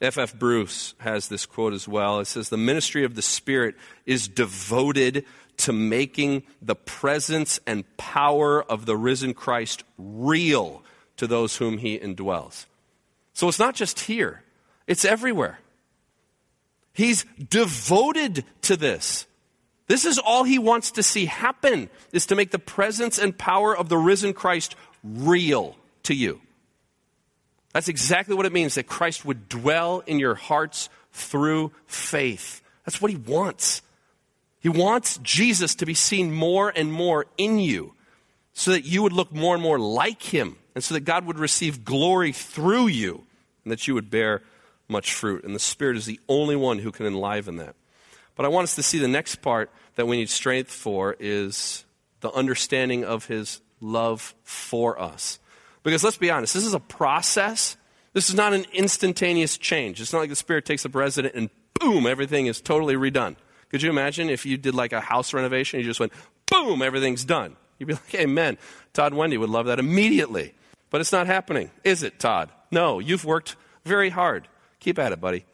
F.F. 0.00 0.34
Bruce 0.34 0.94
has 0.98 1.28
this 1.28 1.46
quote 1.46 1.72
as 1.72 1.86
well. 1.86 2.18
It 2.20 2.26
says, 2.26 2.48
The 2.48 2.56
ministry 2.56 3.04
of 3.04 3.14
the 3.14 3.22
Spirit 3.22 3.76
is 4.04 4.26
devoted 4.26 5.24
to 5.58 5.72
making 5.72 6.42
the 6.60 6.74
presence 6.74 7.60
and 7.66 7.84
power 7.96 8.62
of 8.62 8.84
the 8.84 8.96
risen 8.96 9.32
Christ 9.32 9.84
real 9.96 10.82
to 11.18 11.26
those 11.26 11.56
whom 11.56 11.78
he 11.78 11.98
indwells. 11.98 12.66
So 13.32 13.48
it's 13.48 13.58
not 13.58 13.74
just 13.74 14.00
here, 14.00 14.42
it's 14.86 15.04
everywhere. 15.04 15.60
He's 16.92 17.24
devoted 17.48 18.44
to 18.62 18.76
this. 18.76 19.26
This 19.86 20.04
is 20.04 20.18
all 20.18 20.44
he 20.44 20.58
wants 20.58 20.92
to 20.92 21.02
see 21.02 21.26
happen 21.26 21.90
is 22.12 22.26
to 22.26 22.36
make 22.36 22.50
the 22.50 22.58
presence 22.58 23.18
and 23.18 23.36
power 23.36 23.76
of 23.76 23.88
the 23.88 23.98
risen 23.98 24.32
Christ 24.32 24.76
real 25.02 25.76
to 26.04 26.14
you. 26.14 26.40
That's 27.72 27.88
exactly 27.88 28.34
what 28.34 28.46
it 28.46 28.52
means 28.52 28.74
that 28.74 28.86
Christ 28.86 29.24
would 29.24 29.48
dwell 29.48 30.02
in 30.06 30.18
your 30.18 30.34
hearts 30.34 30.88
through 31.12 31.72
faith. 31.86 32.62
That's 32.84 33.00
what 33.00 33.10
he 33.10 33.16
wants. 33.16 33.82
He 34.60 34.68
wants 34.68 35.18
Jesus 35.18 35.74
to 35.76 35.86
be 35.86 35.94
seen 35.94 36.32
more 36.32 36.72
and 36.74 36.92
more 36.92 37.26
in 37.36 37.58
you 37.58 37.94
so 38.52 38.70
that 38.70 38.84
you 38.84 39.02
would 39.02 39.12
look 39.12 39.32
more 39.32 39.54
and 39.54 39.62
more 39.62 39.78
like 39.78 40.22
him 40.22 40.56
and 40.74 40.84
so 40.84 40.94
that 40.94 41.00
God 41.00 41.26
would 41.26 41.38
receive 41.38 41.84
glory 41.84 42.32
through 42.32 42.88
you 42.88 43.24
and 43.64 43.72
that 43.72 43.88
you 43.88 43.94
would 43.94 44.10
bear 44.10 44.42
much 44.88 45.14
fruit. 45.14 45.44
And 45.44 45.54
the 45.54 45.60
Spirit 45.60 45.96
is 45.96 46.06
the 46.06 46.20
only 46.28 46.56
one 46.56 46.78
who 46.78 46.92
can 46.92 47.06
enliven 47.06 47.56
that. 47.56 47.74
But 48.34 48.46
I 48.46 48.48
want 48.48 48.64
us 48.64 48.74
to 48.76 48.82
see 48.82 48.98
the 48.98 49.08
next 49.08 49.36
part 49.36 49.70
that 49.96 50.06
we 50.06 50.16
need 50.16 50.30
strength 50.30 50.70
for 50.70 51.16
is 51.18 51.84
the 52.20 52.30
understanding 52.32 53.04
of 53.04 53.26
his 53.26 53.60
love 53.80 54.34
for 54.44 55.00
us. 55.00 55.38
Because 55.82 56.04
let's 56.04 56.16
be 56.16 56.30
honest, 56.30 56.54
this 56.54 56.64
is 56.64 56.74
a 56.74 56.80
process. 56.80 57.76
This 58.12 58.28
is 58.28 58.34
not 58.34 58.52
an 58.52 58.64
instantaneous 58.72 59.58
change. 59.58 60.00
It's 60.00 60.12
not 60.12 60.20
like 60.20 60.30
the 60.30 60.36
Spirit 60.36 60.64
takes 60.64 60.86
up 60.86 60.94
resident 60.94 61.34
and 61.34 61.50
boom, 61.78 62.06
everything 62.06 62.46
is 62.46 62.60
totally 62.60 62.94
redone. 62.94 63.36
Could 63.70 63.82
you 63.82 63.90
imagine 63.90 64.30
if 64.30 64.46
you 64.46 64.56
did 64.56 64.74
like 64.74 64.92
a 64.92 65.00
house 65.00 65.32
renovation, 65.32 65.80
you 65.80 65.86
just 65.86 65.98
went 65.98 66.12
boom, 66.50 66.82
everything's 66.82 67.24
done? 67.24 67.56
You'd 67.78 67.86
be 67.86 67.94
like, 67.94 68.14
amen. 68.14 68.58
Todd 68.92 69.14
Wendy 69.14 69.36
would 69.36 69.50
love 69.50 69.66
that 69.66 69.78
immediately. 69.78 70.54
But 70.90 71.00
it's 71.00 71.12
not 71.12 71.26
happening, 71.26 71.70
is 71.82 72.02
it, 72.02 72.20
Todd? 72.20 72.50
No, 72.70 72.98
you've 72.98 73.24
worked 73.24 73.56
very 73.84 74.10
hard. 74.10 74.46
Keep 74.78 74.98
at 74.98 75.12
it, 75.12 75.20
buddy. 75.20 75.44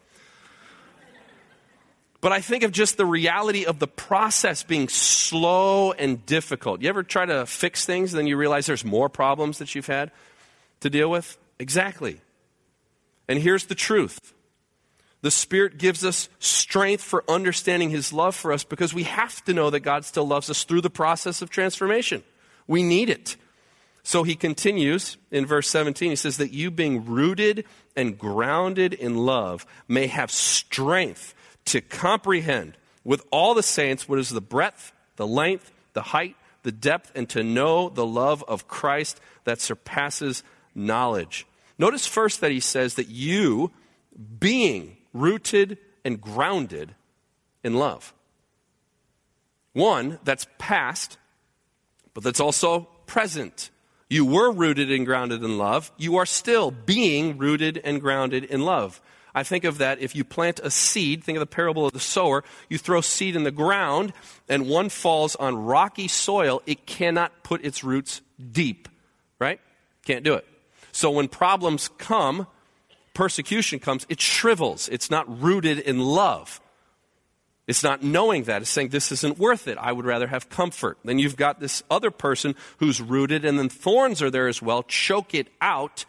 But 2.20 2.32
I 2.32 2.40
think 2.40 2.64
of 2.64 2.72
just 2.72 2.96
the 2.96 3.06
reality 3.06 3.64
of 3.64 3.78
the 3.78 3.86
process 3.86 4.64
being 4.64 4.88
slow 4.88 5.92
and 5.92 6.24
difficult. 6.26 6.82
You 6.82 6.88
ever 6.88 7.04
try 7.04 7.26
to 7.26 7.46
fix 7.46 7.86
things 7.86 8.12
and 8.12 8.18
then 8.18 8.26
you 8.26 8.36
realize 8.36 8.66
there's 8.66 8.84
more 8.84 9.08
problems 9.08 9.58
that 9.58 9.74
you've 9.74 9.86
had 9.86 10.10
to 10.80 10.90
deal 10.90 11.10
with? 11.10 11.38
Exactly. 11.60 12.20
And 13.28 13.38
here's 13.38 13.66
the 13.66 13.74
truth 13.74 14.18
the 15.20 15.30
Spirit 15.30 15.78
gives 15.78 16.04
us 16.04 16.28
strength 16.38 17.02
for 17.02 17.24
understanding 17.28 17.90
His 17.90 18.12
love 18.12 18.34
for 18.34 18.52
us 18.52 18.64
because 18.64 18.94
we 18.94 19.04
have 19.04 19.44
to 19.44 19.52
know 19.52 19.70
that 19.70 19.80
God 19.80 20.04
still 20.04 20.26
loves 20.26 20.48
us 20.50 20.64
through 20.64 20.80
the 20.80 20.90
process 20.90 21.42
of 21.42 21.50
transformation. 21.50 22.22
We 22.66 22.82
need 22.82 23.10
it. 23.10 23.36
So 24.04 24.22
he 24.22 24.36
continues 24.36 25.18
in 25.30 25.44
verse 25.44 25.68
17. 25.68 26.10
He 26.10 26.16
says 26.16 26.38
that 26.38 26.52
you, 26.52 26.70
being 26.70 27.04
rooted 27.04 27.66
and 27.94 28.16
grounded 28.16 28.94
in 28.94 29.16
love, 29.16 29.66
may 29.86 30.06
have 30.06 30.30
strength 30.30 31.34
to 31.68 31.80
comprehend 31.80 32.76
with 33.04 33.24
all 33.30 33.54
the 33.54 33.62
saints 33.62 34.08
what 34.08 34.18
is 34.18 34.30
the 34.30 34.40
breadth, 34.40 34.92
the 35.16 35.26
length, 35.26 35.72
the 35.92 36.02
height, 36.02 36.36
the 36.62 36.72
depth, 36.72 37.12
and 37.14 37.28
to 37.30 37.42
know 37.42 37.88
the 37.88 38.06
love 38.06 38.44
of 38.46 38.68
Christ 38.68 39.20
that 39.44 39.60
surpasses 39.60 40.42
knowledge. 40.74 41.46
Notice 41.78 42.06
first 42.06 42.40
that 42.40 42.50
he 42.50 42.60
says 42.60 42.94
that 42.94 43.08
you, 43.08 43.70
being 44.38 44.96
rooted 45.12 45.78
and 46.04 46.20
grounded 46.20 46.94
in 47.62 47.74
love. 47.74 48.12
One, 49.72 50.18
that's 50.24 50.46
past, 50.58 51.18
but 52.14 52.24
that's 52.24 52.40
also 52.40 52.88
present. 53.06 53.70
You 54.10 54.24
were 54.24 54.50
rooted 54.50 54.90
and 54.90 55.06
grounded 55.06 55.42
in 55.42 55.58
love. 55.58 55.92
You 55.96 56.16
are 56.16 56.26
still 56.26 56.70
being 56.70 57.38
rooted 57.38 57.80
and 57.84 58.00
grounded 58.00 58.44
in 58.44 58.62
love. 58.62 59.00
I 59.38 59.44
think 59.44 59.62
of 59.62 59.78
that 59.78 60.00
if 60.00 60.16
you 60.16 60.24
plant 60.24 60.58
a 60.64 60.70
seed, 60.70 61.22
think 61.22 61.36
of 61.36 61.40
the 61.40 61.46
parable 61.46 61.86
of 61.86 61.92
the 61.92 62.00
sower, 62.00 62.42
you 62.68 62.76
throw 62.76 63.00
seed 63.00 63.36
in 63.36 63.44
the 63.44 63.52
ground 63.52 64.12
and 64.48 64.68
one 64.68 64.88
falls 64.88 65.36
on 65.36 65.56
rocky 65.56 66.08
soil, 66.08 66.60
it 66.66 66.86
cannot 66.86 67.44
put 67.44 67.64
its 67.64 67.84
roots 67.84 68.20
deep, 68.50 68.88
right? 69.38 69.60
Can't 70.04 70.24
do 70.24 70.34
it. 70.34 70.44
So 70.90 71.12
when 71.12 71.28
problems 71.28 71.88
come, 71.98 72.48
persecution 73.14 73.78
comes, 73.78 74.06
it 74.08 74.20
shrivels. 74.20 74.88
It's 74.88 75.08
not 75.08 75.40
rooted 75.40 75.78
in 75.78 76.00
love. 76.00 76.60
It's 77.68 77.84
not 77.84 78.02
knowing 78.02 78.42
that. 78.44 78.62
It's 78.62 78.70
saying, 78.70 78.88
this 78.88 79.12
isn't 79.12 79.38
worth 79.38 79.68
it. 79.68 79.78
I 79.78 79.92
would 79.92 80.04
rather 80.04 80.26
have 80.26 80.48
comfort. 80.48 80.98
Then 81.04 81.20
you've 81.20 81.36
got 81.36 81.60
this 81.60 81.84
other 81.88 82.10
person 82.10 82.56
who's 82.78 83.00
rooted, 83.00 83.44
and 83.44 83.56
then 83.56 83.68
thorns 83.68 84.20
are 84.20 84.30
there 84.30 84.48
as 84.48 84.60
well, 84.60 84.82
choke 84.82 85.32
it 85.32 85.46
out, 85.60 86.06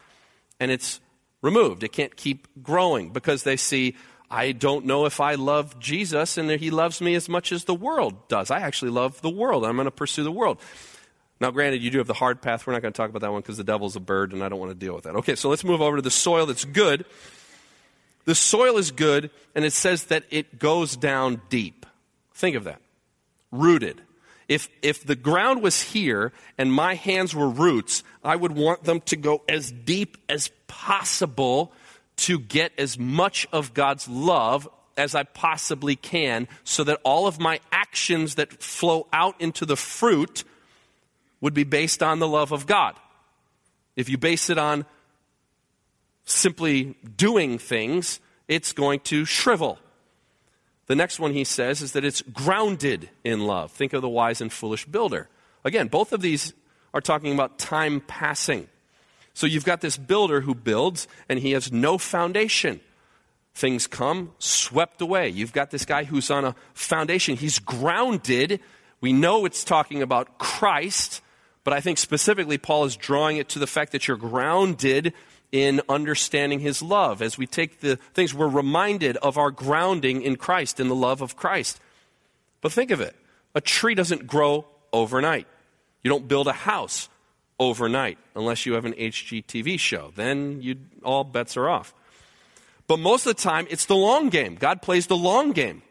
and 0.58 0.72
it's 0.72 1.00
removed. 1.42 1.82
It 1.82 1.92
can't 1.92 2.14
keep 2.16 2.48
growing 2.62 3.10
because 3.10 3.42
they 3.42 3.56
see, 3.56 3.96
I 4.30 4.52
don't 4.52 4.86
know 4.86 5.06
if 5.06 5.20
I 5.20 5.34
love 5.34 5.78
Jesus 5.78 6.38
and 6.38 6.50
he 6.50 6.70
loves 6.70 7.00
me 7.00 7.14
as 7.14 7.28
much 7.28 7.52
as 7.52 7.64
the 7.64 7.74
world 7.74 8.28
does. 8.28 8.50
I 8.50 8.60
actually 8.60 8.92
love 8.92 9.20
the 9.22 9.30
world. 9.30 9.64
I'm 9.64 9.76
going 9.76 9.86
to 9.86 9.90
pursue 9.90 10.22
the 10.22 10.32
world. 10.32 10.60
Now, 11.40 11.50
granted, 11.50 11.82
you 11.82 11.90
do 11.90 11.98
have 11.98 12.06
the 12.06 12.14
hard 12.14 12.42
path. 12.42 12.66
We're 12.66 12.74
not 12.74 12.82
going 12.82 12.92
to 12.92 12.96
talk 12.96 13.08
about 13.08 13.22
that 13.22 13.32
one 13.32 13.40
because 13.40 13.56
the 13.56 13.64
devil's 13.64 13.96
a 13.96 14.00
bird 14.00 14.32
and 14.32 14.44
I 14.44 14.48
don't 14.48 14.60
want 14.60 14.72
to 14.72 14.78
deal 14.78 14.94
with 14.94 15.04
that. 15.04 15.16
Okay, 15.16 15.34
so 15.34 15.48
let's 15.48 15.64
move 15.64 15.80
over 15.80 15.96
to 15.96 16.02
the 16.02 16.10
soil 16.10 16.46
that's 16.46 16.66
good. 16.66 17.06
The 18.26 18.34
soil 18.34 18.76
is 18.76 18.90
good, 18.90 19.30
and 19.54 19.64
it 19.64 19.72
says 19.72 20.04
that 20.04 20.24
it 20.30 20.58
goes 20.58 20.94
down 20.94 21.40
deep. 21.48 21.86
Think 22.34 22.56
of 22.56 22.64
that. 22.64 22.82
Rooted. 23.50 24.02
If, 24.46 24.68
if 24.82 25.04
the 25.04 25.16
ground 25.16 25.62
was 25.62 25.80
here 25.80 26.32
and 26.58 26.72
my 26.72 26.94
hands 26.94 27.34
were 27.34 27.48
roots, 27.48 28.02
I 28.22 28.36
would 28.36 28.52
want 28.52 28.84
them 28.84 29.00
to 29.02 29.16
go 29.16 29.42
as 29.48 29.72
deep 29.72 30.18
as 30.28 30.50
possible 30.70 31.72
to 32.16 32.38
get 32.38 32.72
as 32.78 32.96
much 32.96 33.44
of 33.52 33.74
God's 33.74 34.08
love 34.08 34.68
as 34.96 35.16
I 35.16 35.24
possibly 35.24 35.96
can 35.96 36.46
so 36.62 36.84
that 36.84 37.00
all 37.02 37.26
of 37.26 37.40
my 37.40 37.58
actions 37.72 38.36
that 38.36 38.62
flow 38.62 39.08
out 39.12 39.40
into 39.40 39.66
the 39.66 39.76
fruit 39.76 40.44
would 41.40 41.54
be 41.54 41.64
based 41.64 42.02
on 42.04 42.20
the 42.20 42.28
love 42.28 42.52
of 42.52 42.66
God. 42.66 42.94
If 43.96 44.08
you 44.08 44.16
base 44.16 44.48
it 44.48 44.58
on 44.58 44.84
simply 46.24 46.94
doing 47.16 47.58
things, 47.58 48.20
it's 48.46 48.72
going 48.72 49.00
to 49.00 49.24
shrivel. 49.24 49.78
The 50.86 50.94
next 50.96 51.18
one 51.18 51.32
he 51.32 51.44
says 51.44 51.82
is 51.82 51.92
that 51.92 52.04
it's 52.04 52.22
grounded 52.22 53.10
in 53.24 53.40
love. 53.40 53.72
Think 53.72 53.92
of 53.92 54.02
the 54.02 54.08
wise 54.08 54.40
and 54.40 54.52
foolish 54.52 54.84
builder. 54.84 55.28
Again, 55.64 55.88
both 55.88 56.12
of 56.12 56.20
these 56.20 56.52
are 56.92 57.00
talking 57.00 57.32
about 57.32 57.58
time 57.58 58.00
passing. 58.00 58.68
So 59.34 59.46
you've 59.46 59.64
got 59.64 59.80
this 59.80 59.96
builder 59.96 60.42
who 60.42 60.54
builds 60.54 61.08
and 61.28 61.38
he 61.38 61.52
has 61.52 61.72
no 61.72 61.98
foundation. 61.98 62.80
Things 63.54 63.86
come 63.86 64.32
swept 64.38 65.00
away. 65.00 65.28
You've 65.28 65.52
got 65.52 65.70
this 65.70 65.84
guy 65.84 66.04
who's 66.04 66.30
on 66.30 66.44
a 66.44 66.54
foundation. 66.74 67.36
He's 67.36 67.58
grounded. 67.58 68.60
We 69.00 69.12
know 69.12 69.44
it's 69.44 69.64
talking 69.64 70.02
about 70.02 70.38
Christ, 70.38 71.20
but 71.64 71.74
I 71.74 71.80
think 71.80 71.98
specifically 71.98 72.58
Paul 72.58 72.84
is 72.84 72.96
drawing 72.96 73.38
it 73.38 73.48
to 73.50 73.58
the 73.58 73.66
fact 73.66 73.92
that 73.92 74.06
you're 74.06 74.16
grounded 74.16 75.12
in 75.52 75.80
understanding 75.88 76.60
his 76.60 76.80
love. 76.80 77.22
As 77.22 77.36
we 77.36 77.46
take 77.46 77.80
the 77.80 77.96
things, 78.14 78.32
we're 78.32 78.48
reminded 78.48 79.16
of 79.18 79.36
our 79.36 79.50
grounding 79.50 80.22
in 80.22 80.36
Christ, 80.36 80.78
in 80.78 80.88
the 80.88 80.94
love 80.94 81.22
of 81.22 81.36
Christ. 81.36 81.80
But 82.60 82.72
think 82.72 82.90
of 82.90 83.00
it 83.00 83.16
a 83.54 83.60
tree 83.60 83.94
doesn't 83.94 84.26
grow 84.26 84.64
overnight. 84.92 85.46
You 86.02 86.08
don't 86.08 86.28
build 86.28 86.46
a 86.46 86.52
house 86.52 87.08
overnight 87.60 88.18
unless 88.34 88.66
you 88.66 88.72
have 88.72 88.84
an 88.84 88.94
HGTV 88.94 89.78
show. 89.78 90.12
Then 90.16 90.60
you, 90.62 90.76
all 91.04 91.22
bets 91.22 91.56
are 91.56 91.68
off. 91.68 91.94
But 92.88 92.98
most 92.98 93.26
of 93.26 93.36
the 93.36 93.40
time, 93.40 93.68
it's 93.70 93.86
the 93.86 93.94
long 93.94 94.30
game. 94.30 94.56
God 94.56 94.82
plays 94.82 95.06
the 95.06 95.16
long 95.16 95.52
game. 95.52 95.82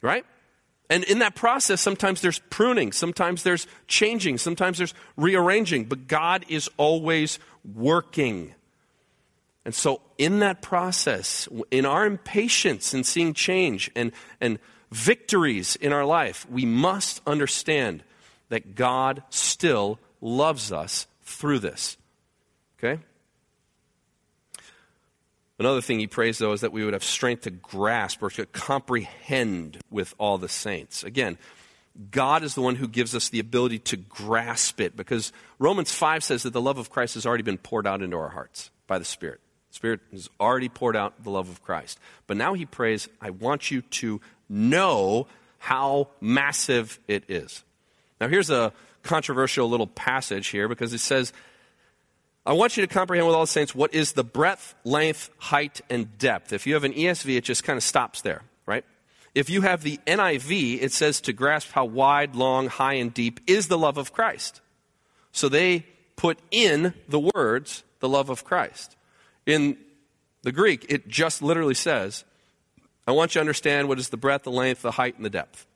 Right? 0.00 0.24
And 0.88 1.04
in 1.04 1.18
that 1.18 1.34
process, 1.34 1.80
sometimes 1.80 2.20
there's 2.20 2.38
pruning, 2.38 2.92
sometimes 2.92 3.42
there's 3.42 3.66
changing, 3.88 4.38
sometimes 4.38 4.78
there's 4.78 4.94
rearranging, 5.16 5.86
but 5.86 6.06
God 6.06 6.44
is 6.48 6.70
always 6.76 7.38
working. 7.74 8.54
And 9.64 9.74
so, 9.74 10.02
in 10.18 10.40
that 10.40 10.60
process, 10.60 11.48
in 11.70 11.86
our 11.86 12.04
impatience 12.04 12.92
in 12.92 13.02
seeing 13.02 13.32
change 13.32 13.90
and, 13.96 14.12
and 14.40 14.58
victories 14.92 15.74
in 15.76 15.92
our 15.92 16.04
life, 16.04 16.46
we 16.50 16.66
must 16.66 17.22
understand 17.26 18.04
that 18.50 18.74
God 18.74 19.22
still 19.30 19.98
loves 20.24 20.72
us 20.72 21.06
through 21.22 21.60
this. 21.60 21.96
Okay? 22.78 23.00
Another 25.58 25.80
thing 25.80 26.00
he 26.00 26.08
prays, 26.08 26.38
though, 26.38 26.52
is 26.52 26.62
that 26.62 26.72
we 26.72 26.84
would 26.84 26.94
have 26.94 27.04
strength 27.04 27.42
to 27.42 27.50
grasp 27.50 28.22
or 28.22 28.30
to 28.30 28.46
comprehend 28.46 29.78
with 29.90 30.14
all 30.18 30.38
the 30.38 30.48
saints. 30.48 31.04
Again, 31.04 31.38
God 32.10 32.42
is 32.42 32.56
the 32.56 32.60
one 32.60 32.74
who 32.74 32.88
gives 32.88 33.14
us 33.14 33.28
the 33.28 33.38
ability 33.38 33.78
to 33.80 33.96
grasp 33.96 34.80
it 34.80 34.96
because 34.96 35.32
Romans 35.60 35.92
5 35.94 36.24
says 36.24 36.42
that 36.42 36.52
the 36.52 36.60
love 36.60 36.78
of 36.78 36.90
Christ 36.90 37.14
has 37.14 37.24
already 37.24 37.44
been 37.44 37.58
poured 37.58 37.86
out 37.86 38.02
into 38.02 38.16
our 38.16 38.30
hearts 38.30 38.70
by 38.88 38.98
the 38.98 39.04
Spirit. 39.04 39.38
The 39.70 39.76
Spirit 39.76 40.00
has 40.10 40.28
already 40.40 40.68
poured 40.68 40.96
out 40.96 41.22
the 41.22 41.30
love 41.30 41.48
of 41.48 41.62
Christ. 41.62 42.00
But 42.26 42.36
now 42.36 42.54
he 42.54 42.66
prays, 42.66 43.08
I 43.20 43.30
want 43.30 43.70
you 43.70 43.82
to 43.82 44.20
know 44.48 45.28
how 45.58 46.08
massive 46.20 46.98
it 47.06 47.24
is. 47.28 47.62
Now, 48.20 48.26
here's 48.26 48.50
a 48.50 48.72
controversial 49.04 49.68
little 49.68 49.86
passage 49.86 50.48
here 50.48 50.66
because 50.68 50.92
it 50.92 50.98
says, 50.98 51.32
I 52.46 52.52
want 52.52 52.76
you 52.76 52.86
to 52.86 52.92
comprehend 52.92 53.26
with 53.26 53.36
all 53.36 53.44
the 53.44 53.46
saints 53.46 53.74
what 53.74 53.94
is 53.94 54.12
the 54.12 54.24
breadth, 54.24 54.74
length, 54.84 55.30
height, 55.38 55.80
and 55.88 56.18
depth. 56.18 56.52
If 56.52 56.66
you 56.66 56.74
have 56.74 56.84
an 56.84 56.92
ESV, 56.92 57.36
it 57.36 57.44
just 57.44 57.64
kind 57.64 57.76
of 57.76 57.82
stops 57.82 58.20
there, 58.20 58.42
right? 58.66 58.84
If 59.34 59.48
you 59.48 59.62
have 59.62 59.82
the 59.82 59.98
NIV, 60.06 60.82
it 60.82 60.92
says 60.92 61.20
to 61.22 61.32
grasp 61.32 61.70
how 61.72 61.84
wide, 61.84 62.36
long, 62.36 62.68
high, 62.68 62.94
and 62.94 63.12
deep 63.12 63.40
is 63.46 63.68
the 63.68 63.78
love 63.78 63.96
of 63.96 64.12
Christ. 64.12 64.60
So 65.32 65.48
they 65.48 65.86
put 66.16 66.38
in 66.50 66.94
the 67.08 67.18
words, 67.18 67.82
the 68.00 68.08
love 68.08 68.30
of 68.30 68.44
Christ. 68.44 68.96
In 69.46 69.76
the 70.42 70.52
Greek, 70.52 70.86
it 70.88 71.08
just 71.08 71.42
literally 71.42 71.74
says, 71.74 72.24
I 73.06 73.12
want 73.12 73.34
you 73.34 73.38
to 73.38 73.40
understand 73.40 73.88
what 73.88 73.98
is 73.98 74.10
the 74.10 74.16
breadth, 74.16 74.44
the 74.44 74.50
length, 74.50 74.82
the 74.82 74.92
height, 74.92 75.16
and 75.16 75.24
the 75.24 75.30
depth. 75.30 75.66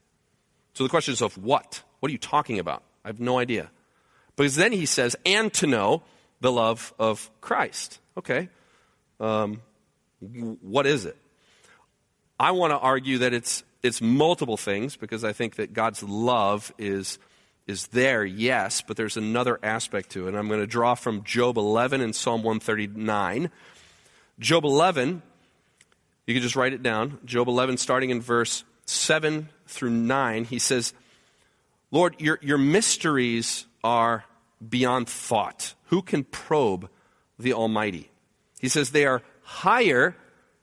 So 0.75 0.85
the 0.85 0.91
question 0.91 1.13
is 1.13 1.23
of 1.23 1.37
what? 1.37 1.83
What 2.01 2.11
are 2.11 2.13
you 2.13 2.19
talking 2.19 2.59
about? 2.59 2.83
I 3.09 3.11
have 3.11 3.21
no 3.21 3.39
idea. 3.39 3.71
Because 4.37 4.55
then 4.55 4.71
he 4.71 4.85
says, 4.85 5.17
and 5.25 5.51
to 5.55 5.67
know 5.67 6.03
the 6.43 6.53
love 6.53 6.93
of 6.99 7.31
Christ. 7.41 8.01
Okay. 8.19 8.51
Um, 9.19 9.63
what 10.21 10.87
is 10.87 11.07
it? 11.07 11.17
I 12.39 12.51
want 12.51 12.73
to 12.73 12.79
argue 12.79 13.17
that 13.19 13.33
it's, 13.33 13.65
it's 13.83 14.03
multiple 14.03 14.59
things 14.59 14.95
because 14.95 15.25
I 15.25 15.33
think 15.33 15.57
that 15.57 15.73
God's 15.73 16.03
love 16.03 16.71
is, 16.77 17.19
is 17.67 17.87
there, 17.87 18.27
yes, 18.27 18.83
but 18.83 18.99
there's 18.99 19.17
another 19.17 19.59
aspect 19.63 20.11
to 20.11 20.27
it. 20.27 20.29
And 20.29 20.37
I'm 20.37 20.49
going 20.49 20.61
to 20.61 20.67
draw 20.67 20.95
from 20.95 21.25
Job 21.25 21.57
11 21.57 22.03
and 22.03 22.15
Psalm 22.15 22.43
139. 22.43 23.51
Job 24.39 24.65
11, 24.65 25.23
you 26.27 26.35
can 26.35 26.43
just 26.43 26.57
write 26.57 26.75
it 26.75 26.83
down. 26.83 27.21
Job 27.25 27.49
11, 27.49 27.79
starting 27.79 28.11
in 28.11 28.21
verse 28.21 28.65
7 28.85 29.49
through 29.67 29.93
9, 29.93 30.45
he 30.45 30.59
says, 30.59 30.93
Lord, 31.91 32.17
your, 32.21 32.39
your 32.43 32.59
mysteries 32.59 33.67
are 33.83 34.25
beyond 34.67 35.09
thought. 35.09 35.75
Who 35.87 36.03
can 36.03 36.25
probe 36.25 36.91
the 37.39 37.53
Almighty? 37.53 38.11
He 38.61 38.69
says, 38.69 38.91
They 38.91 39.07
are 39.07 39.23
higher 39.43 40.17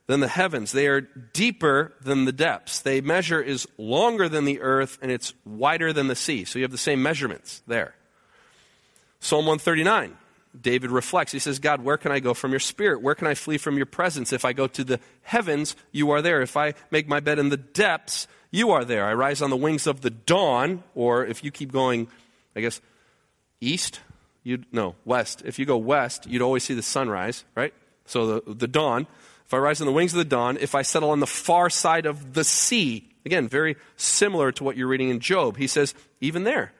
than 0.08 0.20
the 0.20 0.28
heavens, 0.28 0.72
they 0.72 0.88
are 0.88 1.02
deeper 1.02 1.94
than 2.02 2.26
the 2.26 2.32
depths. 2.32 2.80
They 2.80 3.02
measure 3.02 3.42
is 3.42 3.68
longer 3.78 4.30
than 4.30 4.46
the 4.46 4.62
earth, 4.62 5.00
and 5.02 5.12
it's 5.12 5.34
wider 5.46 5.92
than 5.94 6.08
the 6.08 6.16
sea. 6.16 6.46
So 6.46 6.60
you 6.60 6.64
have 6.64 6.72
the 6.72 6.78
same 6.78 7.02
measurements 7.02 7.64
there. 7.66 7.96
Psalm 9.20 9.48
139. 9.48 10.16
David 10.62 10.92
reflects. 10.92 11.32
He 11.32 11.40
says, 11.40 11.60
God, 11.60 11.84
where 11.84 11.98
can 11.98 12.12
I 12.12 12.20
go 12.20 12.34
from 12.34 12.52
your 12.52 12.60
spirit? 12.60 13.02
Where 13.02 13.16
can 13.16 13.28
I 13.28 13.34
flee 13.34 13.58
from 13.58 13.78
your 13.78 13.86
presence? 13.86 14.34
If 14.34 14.46
I 14.46 14.54
go 14.54 14.68
to 14.68 14.84
the 14.84 15.00
heavens, 15.24 15.76
you 15.92 16.12
are 16.12 16.22
there. 16.22 16.42
If 16.42 16.58
I 16.58 16.74
make 16.92 17.08
my 17.08 17.20
bed 17.20 17.40
in 17.40 17.50
the 17.50 17.58
depths, 17.58 18.28
you 18.52 18.72
are 18.72 18.86
there. 18.86 19.06
I 19.06 19.14
rise 19.14 19.42
on 19.42 19.50
the 19.50 19.58
wings 19.58 19.88
of 19.88 20.02
the 20.02 20.10
dawn, 20.10 20.84
or 20.94 21.26
if 21.26 21.44
you 21.44 21.52
keep 21.52 21.72
going, 21.72 22.08
I 22.56 22.62
guess, 22.62 22.82
east, 23.60 24.00
you'd, 24.44 24.66
no, 24.72 24.96
west. 25.04 25.42
If 25.46 25.60
you 25.60 25.66
go 25.66 25.78
west, 25.78 26.28
you'd 26.28 26.42
always 26.42 26.64
see 26.64 26.74
the 26.74 26.82
sunrise, 26.82 27.44
right? 27.56 27.74
So 28.06 28.40
the, 28.40 28.54
the 28.54 28.68
dawn. 28.68 29.08
If 29.46 29.54
I 29.54 29.58
rise 29.58 29.82
on 29.82 29.88
the 29.88 29.94
wings 29.94 30.14
of 30.14 30.18
the 30.18 30.26
dawn, 30.26 30.58
if 30.60 30.74
I 30.74 30.82
settle 30.82 31.12
on 31.12 31.20
the 31.20 31.28
far 31.28 31.70
side 31.70 32.06
of 32.06 32.34
the 32.34 32.44
sea, 32.44 33.10
again, 33.26 33.48
very 33.48 33.76
similar 33.96 34.52
to 34.54 34.64
what 34.64 34.78
you're 34.78 34.88
reading 34.88 35.10
in 35.10 35.20
Job, 35.20 35.58
he 35.58 35.68
says, 35.68 35.94
even 36.22 36.44
there, 36.46 36.72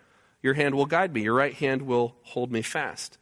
your 0.42 0.54
hand 0.54 0.76
will 0.76 0.86
guide 0.86 1.14
me, 1.14 1.24
your 1.24 1.36
right 1.36 1.54
hand 1.54 1.84
will 1.84 2.16
hold 2.24 2.52
me 2.52 2.62
fast. 2.62 3.18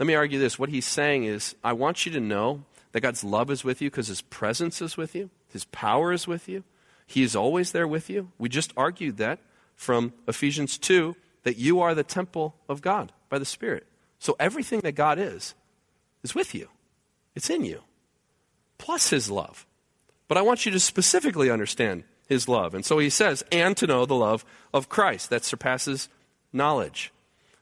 Let 0.00 0.06
me 0.06 0.14
argue 0.14 0.38
this. 0.38 0.58
What 0.58 0.70
he's 0.70 0.86
saying 0.86 1.24
is, 1.24 1.54
I 1.62 1.74
want 1.74 2.06
you 2.06 2.12
to 2.12 2.20
know 2.20 2.64
that 2.92 3.02
God's 3.02 3.22
love 3.22 3.50
is 3.50 3.64
with 3.64 3.82
you 3.82 3.90
because 3.90 4.08
his 4.08 4.22
presence 4.22 4.80
is 4.80 4.96
with 4.96 5.14
you, 5.14 5.28
his 5.52 5.66
power 5.66 6.10
is 6.12 6.26
with 6.26 6.48
you. 6.48 6.64
He 7.06 7.22
is 7.22 7.36
always 7.36 7.72
there 7.72 7.86
with 7.88 8.08
you. 8.08 8.30
We 8.38 8.48
just 8.48 8.72
argued 8.76 9.18
that 9.18 9.40
from 9.74 10.12
Ephesians 10.26 10.78
2 10.78 11.16
that 11.42 11.58
you 11.58 11.80
are 11.80 11.94
the 11.94 12.04
temple 12.04 12.54
of 12.68 12.80
God 12.80 13.12
by 13.28 13.38
the 13.38 13.44
Spirit. 13.44 13.86
So 14.20 14.36
everything 14.38 14.80
that 14.80 14.92
God 14.92 15.18
is, 15.18 15.54
is 16.22 16.34
with 16.34 16.54
you, 16.54 16.68
it's 17.34 17.50
in 17.50 17.64
you, 17.64 17.82
plus 18.78 19.10
His 19.10 19.28
love. 19.28 19.66
But 20.28 20.38
I 20.38 20.42
want 20.42 20.64
you 20.64 20.72
to 20.72 20.80
specifically 20.80 21.50
understand 21.50 22.04
His 22.28 22.48
love. 22.48 22.74
And 22.74 22.86
so 22.86 22.98
He 22.98 23.10
says, 23.10 23.44
and 23.50 23.76
to 23.76 23.88
know 23.88 24.06
the 24.06 24.14
love 24.14 24.44
of 24.72 24.88
Christ 24.88 25.28
that 25.30 25.44
surpasses 25.44 26.08
knowledge. 26.52 27.12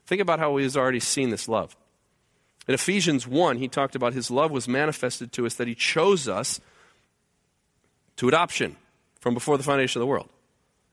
Think 0.05 0.21
about 0.21 0.39
how 0.39 0.55
He 0.57 0.63
has 0.63 0.77
already 0.77 0.99
seen 0.99 1.31
this 1.31 1.49
love. 1.49 1.75
In 2.69 2.75
Ephesians 2.75 3.27
1, 3.27 3.57
he 3.57 3.67
talked 3.67 3.95
about 3.95 4.13
his 4.13 4.29
love 4.29 4.51
was 4.51 4.67
manifested 4.67 5.31
to 5.31 5.47
us 5.47 5.55
that 5.55 5.67
he 5.67 5.73
chose 5.73 6.27
us 6.27 6.61
to 8.17 8.27
adoption 8.27 8.75
from 9.19 9.33
before 9.33 9.57
the 9.57 9.63
foundation 9.63 9.99
of 9.99 10.03
the 10.03 10.11
world. 10.11 10.29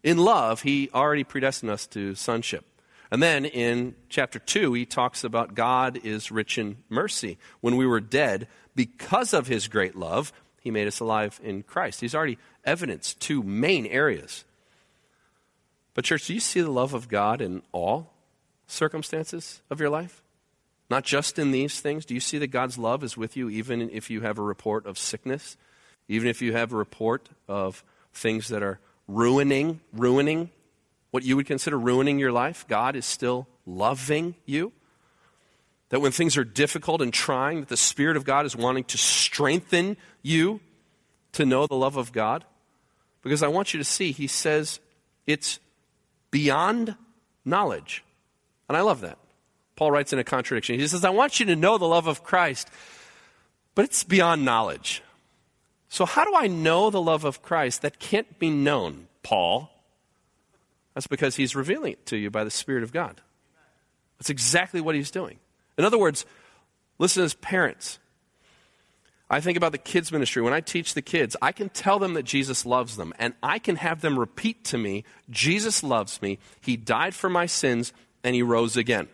In 0.03 0.17
love, 0.17 0.63
he 0.63 0.89
already 0.95 1.23
predestined 1.23 1.71
us 1.71 1.87
to 1.89 2.15
sonship. 2.15 2.65
And 3.11 3.23
then 3.23 3.45
in 3.45 3.95
chapter 4.09 4.39
2, 4.39 4.73
he 4.73 4.87
talks 4.87 5.23
about 5.23 5.55
God 5.55 6.01
is 6.03 6.33
rich 6.33 6.57
in 6.57 6.79
mercy. 6.89 7.37
When 7.61 7.77
we 7.77 7.87
were 7.87 8.01
dead, 8.01 8.49
because 8.75 9.35
of 9.35 9.47
his 9.47 9.69
great 9.69 9.95
love, 9.95 10.33
he 10.63 10.71
made 10.71 10.89
us 10.89 11.01
alive 11.01 11.39
in 11.45 11.63
Christ. 11.63 12.01
He's 12.01 12.15
already 12.15 12.39
evidenced 12.65 13.21
two 13.21 13.43
main 13.43 13.85
areas. 13.85 14.47
But, 15.93 16.07
church, 16.07 16.29
do 16.29 16.33
you 16.33 16.41
see 16.41 16.63
the 16.63 16.71
love 16.71 16.95
of 16.95 17.09
God 17.09 17.43
in 17.43 17.61
all 17.71 18.15
circumstances 18.67 19.61
of 19.69 19.79
your 19.79 19.91
life? 19.91 20.23
Not 20.89 21.05
just 21.05 21.39
in 21.39 21.51
these 21.51 21.81
things. 21.81 22.05
Do 22.05 22.15
you 22.15 22.21
see 22.21 22.39
that 22.39 22.49
God's 22.49 22.79
love 22.79 23.03
is 23.03 23.17
with 23.17 23.37
you 23.37 23.49
even 23.51 23.91
if 23.91 24.09
you 24.09 24.21
have 24.21 24.39
a 24.39 24.43
report 24.43 24.87
of 24.87 24.99
sickness? 24.99 25.57
Even 26.09 26.29
if 26.29 26.41
you 26.41 26.53
have 26.53 26.73
a 26.73 26.77
report 26.77 27.29
of 27.49 27.83
things 28.13 28.49
that 28.49 28.63
are 28.63 28.79
ruining, 29.09 29.81
ruining 29.93 30.51
what 31.11 31.25
you 31.25 31.37
would 31.37 31.47
consider 31.47 31.79
ruining 31.79 32.19
your 32.19 32.33
life, 32.33 32.67
God 32.69 32.95
is 32.95 33.05
still 33.05 33.49
loving 33.65 34.35
you. 34.45 34.73
That 35.89 36.01
when 36.01 36.13
things 36.13 36.37
are 36.37 36.45
difficult 36.45 37.01
and 37.01 37.13
trying, 37.13 37.61
that 37.61 37.69
the 37.69 37.77
Spirit 37.77 38.17
of 38.17 38.25
God 38.25 38.47
is 38.47 38.57
wanting 38.57 38.85
to 38.85 38.99
strengthen 38.99 39.97
you 40.23 40.61
to 41.33 41.47
know 41.47 41.67
the 41.67 41.77
love 41.77 41.97
of 41.97 42.13
God. 42.13 42.45
Because 43.23 43.43
I 43.43 43.49
want 43.49 43.75
you 43.75 43.79
to 43.79 43.85
see, 43.85 44.13
he 44.13 44.27
says 44.27 44.81
it's 45.27 45.59
beyond 46.31 46.97
knowledge. 47.45 48.05
And 48.69 48.77
I 48.77 48.81
love 48.81 49.01
that. 49.01 49.19
Paul 49.77 49.91
writes 49.91 50.13
in 50.13 50.19
a 50.19 50.25
contradiction. 50.25 50.79
He 50.79 50.87
says, 50.87 51.05
I 51.05 51.11
want 51.11 51.39
you 51.39 51.47
to 51.47 51.57
know 51.57 51.79
the 51.79 51.87
love 51.87 52.07
of 52.07 52.25
Christ, 52.25 52.69
but 53.75 53.85
it's 53.85 54.05
beyond 54.05 54.45
knowledge. 54.45 55.03
So, 55.89 56.05
how 56.05 56.25
do 56.25 56.35
I 56.35 56.47
know 56.47 56.91
the 56.91 57.01
love 57.01 57.25
of 57.25 57.43
Christ 57.43 57.83
that 57.83 57.99
can't 57.99 58.39
be 58.39 58.51
known, 58.51 59.07
Paul? 59.23 59.71
That's 60.95 61.07
because 61.07 61.37
he's 61.37 61.55
revealing 61.55 61.93
it 61.93 62.07
to 62.07 62.17
you 62.17 62.31
by 62.31 62.43
the 62.43 62.51
Spirit 62.51 62.83
of 62.83 62.93
God. 62.93 63.21
That's 64.19 64.31
exactly 64.31 64.81
what 64.81 64.95
he's 64.95 65.11
doing. 65.11 65.39
In 65.77 65.85
other 65.85 65.99
words, 65.99 66.25
listen 66.99 67.23
as 67.23 67.35
parents. 67.35 67.99
I 69.29 69.41
think 69.41 69.57
about 69.57 69.73
the 69.73 69.79
kids' 69.79 70.13
ministry. 70.13 70.41
When 70.41 70.53
I 70.53 70.61
teach 70.61 70.95
the 70.95 71.03
kids, 71.03 71.37
I 71.43 71.53
can 71.53 71.69
tell 71.69 71.99
them 71.99 72.15
that 72.15 72.23
Jesus 72.23 72.65
loves 72.65 72.97
them, 72.97 73.13
and 73.19 73.35
I 73.43 73.59
can 73.59 73.77
have 73.77 74.01
them 74.01 74.19
repeat 74.19 74.65
to 74.67 74.79
me, 74.79 75.05
Jesus 75.29 75.83
loves 75.83 76.23
me, 76.23 76.39
He 76.61 76.77
died 76.77 77.15
for 77.15 77.29
my 77.29 77.47
sins, 77.47 77.93
and 78.25 78.35
He 78.35 78.43
rose 78.43 78.77
again. 78.77 79.09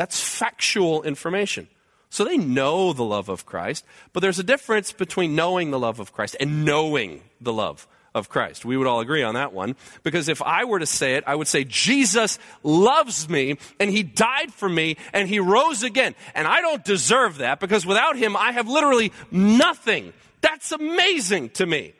That's 0.00 0.18
factual 0.18 1.02
information. 1.02 1.68
So 2.08 2.24
they 2.24 2.38
know 2.38 2.94
the 2.94 3.04
love 3.04 3.28
of 3.28 3.44
Christ, 3.44 3.84
but 4.14 4.20
there's 4.20 4.38
a 4.38 4.42
difference 4.42 4.92
between 4.92 5.34
knowing 5.36 5.70
the 5.70 5.78
love 5.78 6.00
of 6.00 6.14
Christ 6.14 6.36
and 6.40 6.64
knowing 6.64 7.20
the 7.38 7.52
love 7.52 7.86
of 8.14 8.30
Christ. 8.30 8.64
We 8.64 8.78
would 8.78 8.86
all 8.86 9.00
agree 9.00 9.22
on 9.22 9.34
that 9.34 9.52
one. 9.52 9.76
Because 10.02 10.30
if 10.30 10.40
I 10.40 10.64
were 10.64 10.78
to 10.78 10.86
say 10.86 11.16
it, 11.16 11.24
I 11.26 11.34
would 11.34 11.48
say, 11.48 11.64
Jesus 11.64 12.38
loves 12.62 13.28
me 13.28 13.58
and 13.78 13.90
he 13.90 14.02
died 14.02 14.54
for 14.54 14.70
me 14.70 14.96
and 15.12 15.28
he 15.28 15.38
rose 15.38 15.82
again. 15.82 16.14
And 16.34 16.48
I 16.48 16.62
don't 16.62 16.82
deserve 16.82 17.36
that 17.36 17.60
because 17.60 17.84
without 17.84 18.16
him, 18.16 18.38
I 18.38 18.52
have 18.52 18.68
literally 18.68 19.12
nothing. 19.30 20.14
That's 20.40 20.72
amazing 20.72 21.50
to 21.50 21.66
me. 21.66 21.92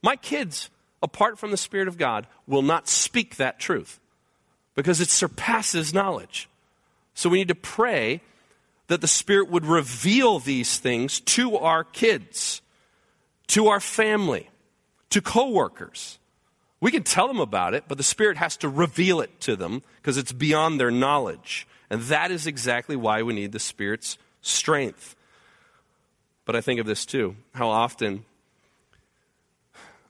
My 0.00 0.16
kids, 0.16 0.70
apart 1.02 1.38
from 1.38 1.50
the 1.50 1.58
Spirit 1.58 1.88
of 1.88 1.98
God, 1.98 2.26
will 2.46 2.62
not 2.62 2.88
speak 2.88 3.36
that 3.36 3.60
truth 3.60 4.00
because 4.74 5.02
it 5.02 5.10
surpasses 5.10 5.92
knowledge. 5.92 6.48
So 7.14 7.28
we 7.28 7.38
need 7.38 7.48
to 7.48 7.54
pray 7.54 8.20
that 8.88 9.00
the 9.00 9.08
Spirit 9.08 9.48
would 9.48 9.64
reveal 9.64 10.38
these 10.38 10.78
things 10.78 11.20
to 11.20 11.56
our 11.56 11.84
kids, 11.84 12.62
to 13.48 13.68
our 13.68 13.80
family, 13.80 14.50
to 15.10 15.20
coworkers. 15.20 16.18
We 16.80 16.90
can 16.90 17.02
tell 17.02 17.28
them 17.28 17.40
about 17.40 17.74
it, 17.74 17.84
but 17.86 17.96
the 17.96 18.04
Spirit 18.04 18.36
has 18.38 18.56
to 18.58 18.68
reveal 18.68 19.20
it 19.20 19.40
to 19.42 19.56
them 19.56 19.82
because 19.96 20.16
it's 20.16 20.32
beyond 20.32 20.80
their 20.80 20.90
knowledge. 20.90 21.66
And 21.90 22.02
that 22.02 22.30
is 22.30 22.46
exactly 22.46 22.96
why 22.96 23.22
we 23.22 23.34
need 23.34 23.52
the 23.52 23.60
Spirit's 23.60 24.18
strength. 24.40 25.14
But 26.44 26.56
I 26.56 26.60
think 26.60 26.80
of 26.80 26.86
this 26.86 27.06
too 27.06 27.36
how 27.54 27.68
often 27.68 28.24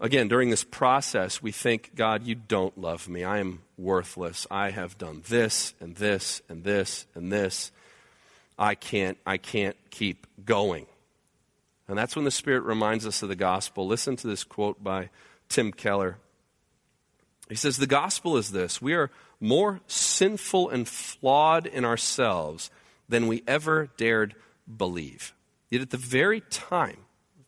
Again, 0.03 0.27
during 0.27 0.51
this 0.51 0.65
process, 0.65 1.41
we 1.41 1.53
think, 1.53 1.93
God, 1.95 2.27
you 2.27 2.35
don't 2.35 2.77
love 2.77 3.09
me. 3.09 3.23
I 3.23 3.39
am 3.39 3.61
worthless. 3.83 4.47
I 4.51 4.71
have 4.71 4.97
done 4.97 5.23
this 5.29 5.75
and 5.81 5.97
this 5.97 6.41
and 6.49 6.65
this 6.65 7.07
and 7.15 7.33
this. 7.33 7.73
I 8.59 8.75
can't, 8.75 9.19
I 9.27 9.39
can't 9.39 9.77
keep 9.91 10.27
going. 10.45 10.87
And 11.89 11.99
that's 11.99 12.15
when 12.15 12.25
the 12.25 12.31
Spirit 12.31 12.63
reminds 12.63 13.07
us 13.07 13.23
of 13.23 13.29
the 13.29 13.37
gospel. 13.37 13.87
Listen 13.87 14.17
to 14.17 14.27
this 14.27 14.45
quote 14.45 14.83
by 14.83 15.11
Tim 15.49 15.73
Keller. 15.73 16.19
He 17.49 17.55
says, 17.55 17.77
The 17.77 17.87
gospel 17.87 18.37
is 18.37 18.53
this 18.53 18.81
we 18.81 18.95
are 18.95 19.11
more 19.41 19.81
sinful 19.89 20.71
and 20.71 20.89
flawed 20.89 21.67
in 21.67 21.85
ourselves 21.85 22.71
than 23.09 23.27
we 23.27 23.43
ever 23.47 23.89
dared 23.97 24.35
believe. 24.75 25.35
Yet 25.69 25.83
at 25.83 25.91
the 25.91 25.97
very 25.97 26.43
time, 26.43 26.99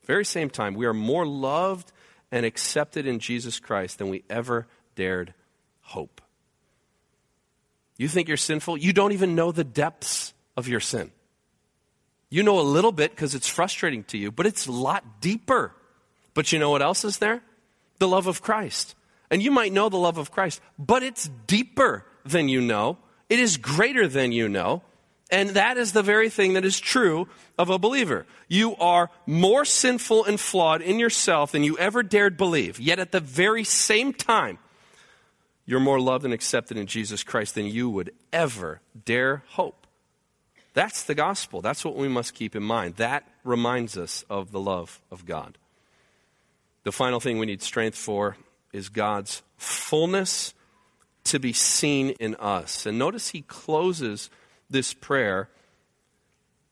very 0.05 0.25
same 0.25 0.51
time, 0.51 0.75
we 0.75 0.87
are 0.87 0.95
more 0.95 1.27
loved 1.27 1.93
and 2.33 2.45
accepted 2.45 3.07
in 3.07 3.21
Jesus 3.21 3.61
Christ 3.61 3.99
than 3.99 4.09
we 4.09 4.25
ever 4.29 4.67
dared 4.97 5.35
hope. 5.83 6.21
You 7.97 8.09
think 8.09 8.29
you're 8.29 8.37
sinful? 8.37 8.79
You 8.79 8.93
don't 8.93 9.13
even 9.13 9.35
know 9.35 9.53
the 9.53 9.65
depths 9.65 10.35
of 10.57 10.69
your 10.69 10.81
sin. 10.81 11.11
You 12.29 12.43
know 12.43 12.59
a 12.59 12.63
little 12.63 12.93
bit 12.93 13.13
because 13.13 13.35
it's 13.35 13.49
frustrating 13.49 14.05
to 14.05 14.19
you, 14.19 14.33
but 14.33 14.47
it's 14.47 14.67
a 14.67 14.73
lot 14.73 15.21
deeper. 15.21 15.73
But 16.35 16.53
you 16.53 16.59
know 16.59 16.71
what 16.71 16.83
else 16.83 17.05
is 17.05 17.19
there? 17.19 17.43
The 17.99 18.09
love 18.09 18.27
of 18.27 18.43
Christ. 18.43 18.97
And 19.31 19.43
you 19.43 19.51
might 19.51 19.73
know 19.73 19.89
the 19.89 19.97
love 19.97 20.19
of 20.19 20.31
Christ, 20.31 20.61
but 20.79 21.03
it's 21.03 21.31
deeper 21.47 22.05
than 22.25 22.49
you 22.49 22.61
know. 22.61 22.99
It 23.29 23.39
is 23.39 23.57
greater 23.57 24.09
than 24.09 24.33
you 24.33 24.49
know. 24.49 24.83
And 25.31 25.51
that 25.51 25.79
is 25.79 25.93
the 25.93 26.03
very 26.03 26.29
thing 26.29 26.53
that 26.55 26.65
is 26.65 26.79
true 26.79 27.29
of 27.59 27.71
a 27.71 27.79
believer. 27.79 28.27
You 28.49 28.77
are 28.77 29.11
more 29.27 29.65
sinful 29.65 30.25
and 30.25 30.39
flawed 30.39 30.83
in 30.83 30.99
yourself 30.99 31.53
than 31.53 31.65
you 31.65 31.79
ever 31.79 32.03
dared 32.03 32.37
believe. 32.37 32.79
Yet 32.79 32.99
at 32.99 33.13
the 33.13 33.21
very 33.21 33.65
same 33.65 34.13
time, 34.13 34.59
you're 35.67 35.81
more 35.81 36.01
loved 36.01 36.25
and 36.25 36.35
accepted 36.35 36.77
in 36.77 36.87
Jesus 36.87 37.23
Christ 37.23 37.55
than 37.55 37.67
you 37.67 37.89
would 37.89 38.13
ever 38.33 38.81
dare 39.05 39.45
hope. 39.51 39.87
That's 40.75 41.05
the 41.05 41.15
gospel. 41.15 41.63
That's 41.63 41.85
what 41.85 41.97
we 41.97 42.09
must 42.09 42.35
keep 42.35 42.57
in 42.57 42.63
mind. 42.63 42.97
That 42.97 43.27
reminds 43.45 43.97
us 43.97 44.25
of 44.29 44.51
the 44.51 44.61
love 44.61 45.01
of 45.11 45.25
God. 45.25 45.57
The 46.83 46.93
final 46.93 47.21
thing 47.21 47.39
we 47.39 47.47
need 47.47 47.63
strength 47.63 47.97
for 47.97 48.37
is 48.73 48.89
God's 48.89 49.43
fullness 49.57 50.53
to 51.25 51.39
be 51.39 51.53
seen 51.53 52.11
in 52.21 52.35
us. 52.35 52.85
And 52.87 52.99
notice 52.99 53.29
he 53.29 53.43
closes 53.43 54.29
this 54.69 54.93
prayer 54.93 55.49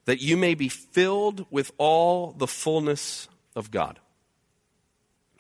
that 0.05 0.20
you 0.20 0.37
may 0.37 0.55
be 0.55 0.68
filled 0.68 1.46
with 1.50 1.70
all 1.78 2.33
the 2.33 2.46
fullness 2.46 3.28
of 3.55 3.70
God. 3.70 4.00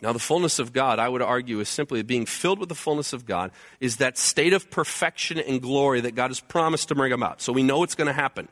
Now, 0.02 0.12
the 0.12 0.18
fullness 0.18 0.58
of 0.58 0.72
God, 0.72 0.98
I 0.98 1.08
would 1.08 1.22
argue, 1.22 1.60
is 1.60 1.68
simply 1.68 2.02
being 2.02 2.26
filled 2.26 2.58
with 2.58 2.68
the 2.68 2.74
fullness 2.74 3.12
of 3.12 3.24
God, 3.24 3.52
is 3.78 3.98
that 3.98 4.18
state 4.18 4.52
of 4.52 4.68
perfection 4.68 5.38
and 5.38 5.62
glory 5.62 6.00
that 6.00 6.16
God 6.16 6.30
has 6.30 6.40
promised 6.40 6.88
to 6.88 6.96
bring 6.96 7.12
about. 7.12 7.40
So 7.40 7.52
we 7.52 7.62
know 7.62 7.84
it's 7.84 7.94
going 7.94 8.08
to 8.08 8.12
happen. 8.12 8.48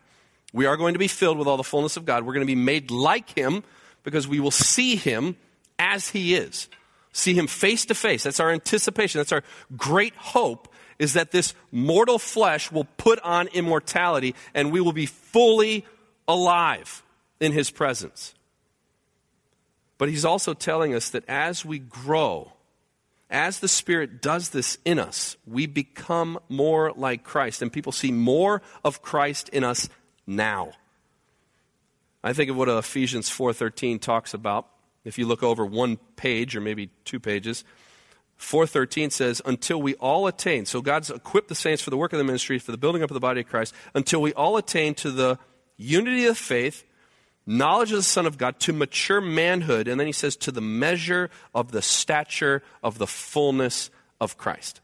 We 0.53 0.67
are 0.67 0.77
going 0.77 0.93
to 0.93 1.01
be 1.01 1.09
filled 1.09 1.39
with 1.39 1.49
all 1.49 1.57
the 1.57 1.65
fullness 1.65 1.97
of 1.97 2.05
God. 2.05 2.25
We're 2.25 2.35
going 2.35 2.47
to 2.47 2.55
be 2.55 2.55
made 2.55 2.93
like 2.93 3.37
Him 3.37 3.65
because 4.05 4.29
we 4.29 4.39
will 4.39 4.53
see 4.53 4.95
Him 4.95 5.37
as 5.77 6.09
He 6.09 6.37
is. 6.37 6.69
See 7.13 7.35
Him 7.35 7.49
face 7.49 7.85
to 7.87 7.97
face. 7.97 8.23
That's 8.23 8.39
our 8.39 8.51
anticipation. 8.51 9.19
That's 9.19 9.33
our 9.33 9.43
great 9.77 10.15
hope 10.15 10.73
is 11.01 11.15
that 11.15 11.33
this 11.33 11.55
mortal 11.73 12.21
flesh 12.21 12.71
will 12.71 12.87
put 12.97 13.19
on 13.21 13.49
immortality 13.49 14.37
and 14.55 14.71
we 14.71 14.81
will 14.81 14.93
be 14.93 15.07
fully 15.07 15.85
alive 16.29 17.03
in 17.41 17.51
His 17.51 17.73
presence. 17.73 18.35
But 20.01 20.09
He's 20.09 20.25
also 20.25 20.55
telling 20.55 20.95
us 20.95 21.11
that 21.11 21.29
as 21.29 21.63
we 21.63 21.79
grow, 21.79 22.55
as 23.29 23.59
the 23.61 23.69
Spirit 23.69 24.23
does 24.23 24.49
this 24.49 24.79
in 24.83 24.99
us, 24.99 25.37
we 25.47 25.67
become 25.67 26.39
more 26.49 26.91
like 26.97 27.23
Christ, 27.23 27.61
and 27.61 27.71
people 27.71 27.93
see 27.93 28.11
more 28.11 28.63
of 28.83 29.03
Christ 29.03 29.51
in 29.51 29.63
us 29.63 29.91
now. 30.27 30.73
I 32.25 32.33
think 32.33 32.49
of 32.49 32.57
what 32.57 32.71
Ephesians 32.71 33.29
4:13 33.29 33.99
talks 33.99 34.33
about. 34.33 34.67
If 35.05 35.19
you 35.19 35.27
look 35.27 35.43
over 35.43 35.67
one 35.67 35.99
page 36.17 36.57
or 36.57 36.63
maybe 36.63 36.89
two 37.05 37.21
pages, 37.21 37.63
4:13 38.39 39.11
says 39.11 39.43
until 39.45 39.83
we 39.83 39.97
all 39.97 40.27
attain. 40.27 40.65
So 40.65 40.81
God's 40.81 41.11
equipped 41.11 41.49
the 41.49 41.55
saints 41.55 41.83
for 41.83 41.91
the 41.91 41.99
work 41.99 42.15
of 42.15 42.19
the 42.19 42.25
ministry, 42.25 42.59
for 42.59 42.73
the 42.73 42.79
building 42.79 43.03
up 43.03 43.11
of 43.11 43.15
the 43.15 43.21
body 43.21 43.43
of 43.43 43.49
Christ, 43.49 43.75
until 43.93 44.23
we 44.23 44.33
all 44.33 44.57
attain 44.57 44.95
to 44.95 45.11
the 45.11 45.39
unity 45.77 46.25
of 46.25 46.39
faith, 46.39 46.85
knowledge 47.47 47.91
of 47.91 47.97
the 47.97 48.03
Son 48.03 48.27
of 48.27 48.39
God, 48.39 48.59
to 48.61 48.73
mature 48.73 49.21
manhood, 49.21 49.89
and 49.89 49.99
then 49.99 50.07
he 50.07 50.13
says 50.13 50.37
to 50.37 50.53
the 50.53 50.61
measure 50.61 51.31
of 51.55 51.73
the 51.73 51.83
stature 51.83 52.63
of 52.83 52.99
the 52.99 53.07
fullness 53.07 53.91
of 54.21 54.37
Christ. 54.37 54.81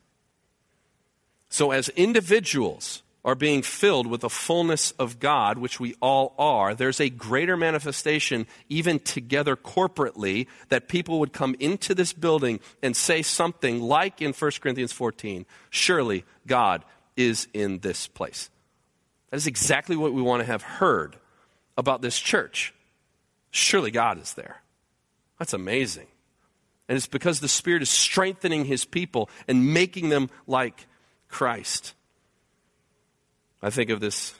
So 1.49 1.71
as 1.71 1.88
individuals, 1.90 3.03
are 3.27 3.35
being 3.35 3.61
filled 3.61 4.07
with 4.07 4.21
the 4.21 4.31
fullness 4.31 4.92
of 4.92 5.19
God, 5.19 5.59
which 5.59 5.81
we 5.81 5.97
all 6.01 6.33
are, 6.38 6.77
there's 6.77 7.01
a 7.01 7.11
greater 7.11 7.57
manifestation, 7.57 8.47
even 8.69 9.01
together 9.01 9.57
corporately, 9.57 10.47
that 10.69 10.87
people 10.87 11.19
would 11.19 11.33
come 11.33 11.57
into 11.59 11.92
this 11.92 12.12
building 12.12 12.61
and 12.85 12.97
say 12.97 13.23
something 13.23 13.83
like 13.83 14.23
in 14.23 14.33
1 14.33 14.51
Corinthians 14.61 14.92
14 14.92 15.45
Surely 15.71 16.25
God 16.47 16.85
is 17.16 17.49
in 17.53 17.81
this 17.81 18.07
place. 18.07 18.49
That 19.31 19.38
is 19.38 19.49
exactly 19.49 19.97
what 19.97 20.14
we 20.14 20.23
want 20.23 20.42
to 20.42 20.47
have 20.47 20.62
heard 20.62 21.16
about 21.76 22.02
this 22.02 22.18
church. 22.18 22.74
Surely 23.50 23.90
God 23.90 24.20
is 24.20 24.34
there. 24.34 24.62
That's 25.38 25.52
amazing. 25.52 26.06
And 26.88 26.96
it's 26.96 27.06
because 27.06 27.40
the 27.40 27.48
Spirit 27.48 27.82
is 27.82 27.90
strengthening 27.90 28.64
His 28.64 28.84
people 28.84 29.28
and 29.48 29.74
making 29.74 30.08
them 30.08 30.30
like 30.46 30.86
Christ. 31.28 31.94
I 33.62 33.70
think 33.70 33.90
of 33.90 34.00
this 34.00 34.34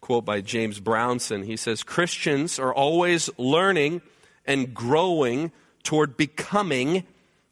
quote 0.00 0.24
by 0.24 0.40
James 0.40 0.80
Brownson. 0.80 1.42
He 1.42 1.56
says 1.56 1.82
Christians 1.82 2.58
are 2.58 2.72
always 2.72 3.28
learning 3.36 4.02
and 4.46 4.72
growing 4.72 5.52
toward 5.82 6.16
becoming 6.16 7.04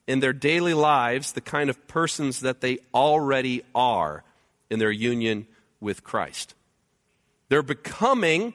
in 0.06 0.20
their 0.20 0.32
daily 0.32 0.74
lives 0.74 1.32
the 1.32 1.40
kind 1.40 1.68
of 1.68 1.88
persons 1.88 2.40
that 2.40 2.60
they 2.60 2.78
already 2.94 3.62
are 3.74 4.22
in 4.70 4.78
their 4.78 4.90
union 4.90 5.46
with 5.80 6.04
Christ. 6.04 6.54
They're 7.48 7.62
becoming 7.62 8.54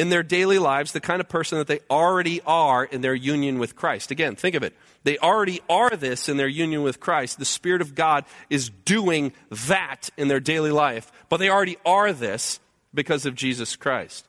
in 0.00 0.08
their 0.08 0.22
daily 0.22 0.58
lives 0.58 0.92
the 0.92 1.00
kind 1.00 1.20
of 1.20 1.28
person 1.28 1.58
that 1.58 1.66
they 1.66 1.80
already 1.90 2.40
are 2.46 2.84
in 2.84 3.02
their 3.02 3.14
union 3.14 3.58
with 3.58 3.76
Christ. 3.76 4.10
Again, 4.10 4.34
think 4.34 4.54
of 4.54 4.62
it. 4.62 4.74
They 5.04 5.18
already 5.18 5.60
are 5.68 5.90
this 5.90 6.26
in 6.26 6.38
their 6.38 6.48
union 6.48 6.82
with 6.82 7.00
Christ. 7.00 7.38
The 7.38 7.44
Spirit 7.44 7.82
of 7.82 7.94
God 7.94 8.24
is 8.48 8.70
doing 8.70 9.34
that 9.50 10.08
in 10.16 10.28
their 10.28 10.40
daily 10.40 10.70
life, 10.70 11.12
but 11.28 11.36
they 11.36 11.50
already 11.50 11.76
are 11.84 12.14
this 12.14 12.60
because 12.94 13.26
of 13.26 13.34
Jesus 13.34 13.76
Christ. 13.76 14.26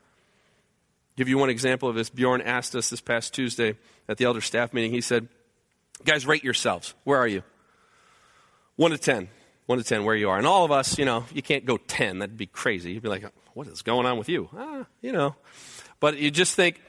Give 1.16 1.30
you 1.30 1.38
one 1.38 1.50
example 1.50 1.88
of 1.88 1.96
this. 1.96 2.10
Bjorn 2.10 2.42
asked 2.42 2.76
us 2.76 2.90
this 2.90 3.00
past 3.00 3.34
Tuesday 3.34 3.78
at 4.10 4.18
the 4.18 4.26
elder 4.26 4.42
staff 4.42 4.74
meeting. 4.74 4.92
He 4.92 5.00
said, 5.00 5.30
Guys, 6.04 6.28
rate 6.28 6.44
yourselves. 6.44 6.96
Where 7.06 7.18
are 7.18 7.28
you? 7.28 7.44
One 8.76 8.92
to 8.92 8.98
ten. 8.98 9.30
One 9.68 9.78
to 9.78 9.86
ten, 9.86 10.04
where 10.04 10.16
you 10.16 10.30
are. 10.32 10.38
And 10.38 10.46
all 10.46 10.66
of 10.66 10.72
us, 10.72 11.00
you 11.00 11.06
know, 11.06 11.24
you 11.34 11.42
can't 11.42 11.66
go 11.66 11.78
ten. 11.78 12.20
That'd 12.20 12.36
be 12.36 12.48
crazy. 12.48 12.92
You'd 12.92 13.04
be 13.04 13.10
like, 13.10 13.24
What 13.54 13.68
is 13.68 13.82
going 13.82 14.06
on 14.06 14.18
with 14.18 14.30
you? 14.30 14.50
Ah, 14.56 14.86
you 15.02 15.12
know. 15.12 15.36
But 16.00 16.18
you 16.18 16.32
just 16.32 16.56
think, 16.56 16.82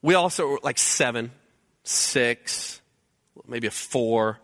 we 0.00 0.14
also 0.14 0.48
were 0.48 0.60
like 0.62 0.78
seven 0.78 1.32
six, 1.84 2.80
maybe 3.46 3.66
a 3.66 3.70
four. 3.70 4.38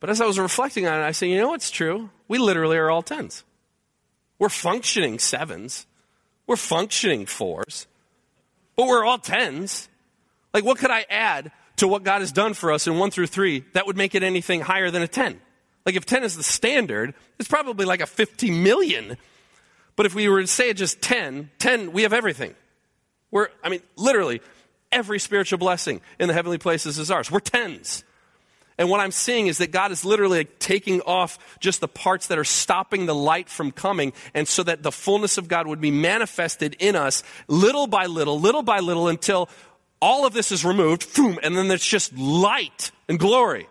But 0.00 0.10
as 0.10 0.20
I 0.20 0.26
was 0.26 0.38
reflecting 0.38 0.86
on 0.86 1.00
it, 1.00 1.04
I 1.04 1.12
said, 1.12 1.26
you 1.26 1.38
know 1.38 1.48
what's 1.48 1.70
true? 1.70 2.10
We 2.28 2.38
literally 2.38 2.76
are 2.76 2.90
all 2.90 3.02
tens. 3.02 3.44
We're 4.38 4.48
functioning 4.48 5.18
sevens. 5.18 5.86
We're 6.46 6.56
functioning 6.56 7.26
fours. 7.26 7.86
But 8.76 8.88
we're 8.88 9.04
all 9.04 9.18
tens. 9.18 9.88
Like, 10.52 10.64
what 10.64 10.78
could 10.78 10.90
I 10.90 11.06
add 11.08 11.52
to 11.76 11.86
what 11.86 12.02
God 12.02 12.20
has 12.20 12.32
done 12.32 12.54
for 12.54 12.72
us 12.72 12.86
in 12.86 12.98
one 12.98 13.10
through 13.10 13.28
three 13.28 13.64
that 13.74 13.86
would 13.86 13.96
make 13.96 14.14
it 14.14 14.22
anything 14.22 14.60
higher 14.60 14.90
than 14.90 15.02
a 15.02 15.08
10? 15.08 15.40
Like, 15.86 15.94
if 15.94 16.04
10 16.04 16.24
is 16.24 16.36
the 16.36 16.42
standard, 16.42 17.14
it's 17.38 17.48
probably 17.48 17.86
like 17.86 18.00
a 18.00 18.06
50 18.06 18.50
million. 18.50 19.16
But 19.96 20.06
if 20.06 20.14
we 20.14 20.28
were 20.28 20.40
to 20.40 20.46
say 20.46 20.72
just 20.72 21.00
10, 21.02 21.50
10, 21.58 21.92
we 21.92 22.02
have 22.02 22.12
everything. 22.12 22.54
We're, 23.30 23.48
I 23.62 23.68
mean, 23.68 23.82
literally, 23.96 24.40
every 24.90 25.18
spiritual 25.18 25.58
blessing 25.58 26.00
in 26.18 26.28
the 26.28 26.34
heavenly 26.34 26.58
places 26.58 26.98
is 26.98 27.10
ours. 27.10 27.30
We're 27.30 27.40
tens. 27.40 28.04
And 28.78 28.88
what 28.88 29.00
I'm 29.00 29.10
seeing 29.10 29.46
is 29.46 29.58
that 29.58 29.70
God 29.70 29.92
is 29.92 30.04
literally 30.04 30.38
like 30.38 30.58
taking 30.58 31.02
off 31.02 31.38
just 31.60 31.80
the 31.80 31.88
parts 31.88 32.28
that 32.28 32.38
are 32.38 32.44
stopping 32.44 33.06
the 33.06 33.14
light 33.14 33.48
from 33.48 33.70
coming, 33.70 34.12
and 34.34 34.48
so 34.48 34.62
that 34.62 34.82
the 34.82 34.92
fullness 34.92 35.38
of 35.38 35.46
God 35.46 35.66
would 35.66 35.80
be 35.80 35.90
manifested 35.90 36.76
in 36.78 36.96
us 36.96 37.22
little 37.48 37.86
by 37.86 38.06
little, 38.06 38.40
little 38.40 38.62
by 38.62 38.80
little, 38.80 39.08
until 39.08 39.48
all 40.00 40.26
of 40.26 40.32
this 40.32 40.50
is 40.50 40.64
removed, 40.64 41.14
boom, 41.14 41.38
and 41.42 41.56
then 41.56 41.68
there's 41.68 41.84
just 41.84 42.16
light 42.16 42.90
and 43.08 43.18
glory. 43.18 43.68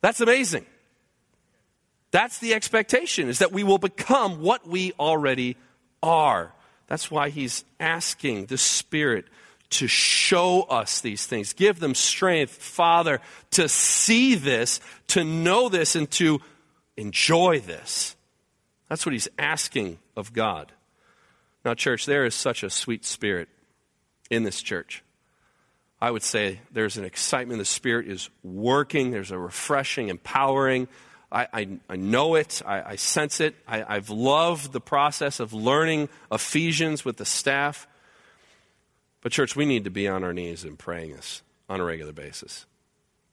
That's 0.00 0.20
amazing. 0.20 0.66
That's 2.14 2.38
the 2.38 2.54
expectation, 2.54 3.28
is 3.28 3.40
that 3.40 3.50
we 3.50 3.64
will 3.64 3.78
become 3.78 4.40
what 4.40 4.68
we 4.68 4.92
already 5.00 5.56
are. 6.00 6.52
That's 6.86 7.10
why 7.10 7.30
he's 7.30 7.64
asking 7.80 8.46
the 8.46 8.56
Spirit 8.56 9.24
to 9.70 9.88
show 9.88 10.62
us 10.62 11.00
these 11.00 11.26
things. 11.26 11.54
Give 11.54 11.80
them 11.80 11.96
strength, 11.96 12.52
Father, 12.52 13.20
to 13.50 13.68
see 13.68 14.36
this, 14.36 14.78
to 15.08 15.24
know 15.24 15.68
this, 15.68 15.96
and 15.96 16.08
to 16.12 16.40
enjoy 16.96 17.58
this. 17.58 18.14
That's 18.88 19.04
what 19.04 19.12
he's 19.12 19.26
asking 19.36 19.98
of 20.16 20.32
God. 20.32 20.70
Now, 21.64 21.74
church, 21.74 22.06
there 22.06 22.24
is 22.24 22.36
such 22.36 22.62
a 22.62 22.70
sweet 22.70 23.04
spirit 23.04 23.48
in 24.30 24.44
this 24.44 24.62
church. 24.62 25.02
I 26.00 26.12
would 26.12 26.22
say 26.22 26.60
there's 26.70 26.96
an 26.96 27.04
excitement. 27.04 27.58
The 27.58 27.64
Spirit 27.64 28.06
is 28.06 28.30
working. 28.44 29.10
There's 29.10 29.32
a 29.32 29.38
refreshing, 29.38 30.10
empowering. 30.10 30.86
I, 31.34 31.48
I, 31.52 31.68
I 31.90 31.96
know 31.96 32.36
it. 32.36 32.62
I, 32.64 32.92
I 32.92 32.96
sense 32.96 33.40
it. 33.40 33.56
I, 33.66 33.96
I've 33.96 34.08
loved 34.08 34.72
the 34.72 34.80
process 34.80 35.40
of 35.40 35.52
learning 35.52 36.08
Ephesians 36.30 37.04
with 37.04 37.16
the 37.16 37.24
staff. 37.24 37.88
But, 39.20 39.32
church, 39.32 39.56
we 39.56 39.66
need 39.66 39.84
to 39.84 39.90
be 39.90 40.06
on 40.06 40.22
our 40.22 40.32
knees 40.32 40.62
and 40.62 40.78
praying 40.78 41.14
this 41.14 41.42
on 41.68 41.80
a 41.80 41.84
regular 41.84 42.12
basis. 42.12 42.66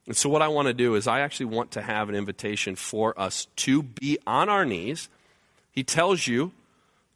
And 0.07 0.17
so, 0.17 0.29
what 0.29 0.41
I 0.41 0.47
want 0.47 0.67
to 0.67 0.73
do 0.73 0.95
is, 0.95 1.07
I 1.07 1.19
actually 1.19 1.47
want 1.47 1.71
to 1.71 1.81
have 1.81 2.09
an 2.09 2.15
invitation 2.15 2.75
for 2.75 3.17
us 3.19 3.45
to 3.57 3.83
be 3.83 4.17
on 4.25 4.49
our 4.49 4.65
knees. 4.65 5.07
He 5.71 5.83
tells 5.83 6.25
you, 6.25 6.53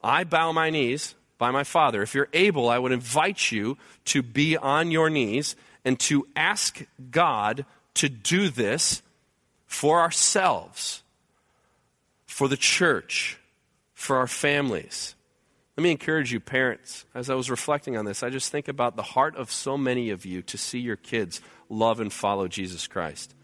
I 0.04 0.24
bow 0.24 0.52
my 0.52 0.70
knees 0.70 1.16
by 1.40 1.50
my 1.50 1.64
Father. 1.64 2.04
If 2.04 2.14
you're 2.14 2.30
able, 2.32 2.70
I 2.70 2.78
would 2.78 2.92
invite 2.92 3.52
you 3.52 3.78
to 4.06 4.22
be 4.22 4.56
on 4.56 4.92
your 4.92 5.10
knees 5.10 5.56
and 5.84 6.00
to 6.02 6.28
ask 6.36 6.86
God 7.10 7.66
to 7.96 8.08
do 8.08 8.50
this 8.50 9.02
for 9.76 10.00
ourselves, 10.00 11.04
for 12.26 12.48
the 12.48 12.56
church, 12.56 13.38
for 13.94 14.16
our 14.16 14.28
families. 14.28 15.16
Let 15.76 15.84
me 15.84 15.92
encourage 15.92 16.32
you, 16.32 16.40
parents. 16.40 17.04
As 17.14 17.30
I 17.30 17.36
was 17.36 17.52
reflecting 17.52 17.98
on 17.98 18.06
this, 18.06 18.24
I 18.24 18.30
just 18.30 18.54
think 18.54 18.70
about 18.70 18.96
the 18.96 19.04
heart 19.04 19.36
of 19.36 19.52
so 19.52 19.78
many 19.78 20.12
of 20.12 20.26
you 20.26 20.42
to 20.44 20.58
see 20.58 20.80
your 20.80 20.96
kids 20.96 21.42
love 21.68 22.00
and 22.00 22.12
follow 22.12 22.48
Jesus 22.48 22.88
Christ. 22.88 23.36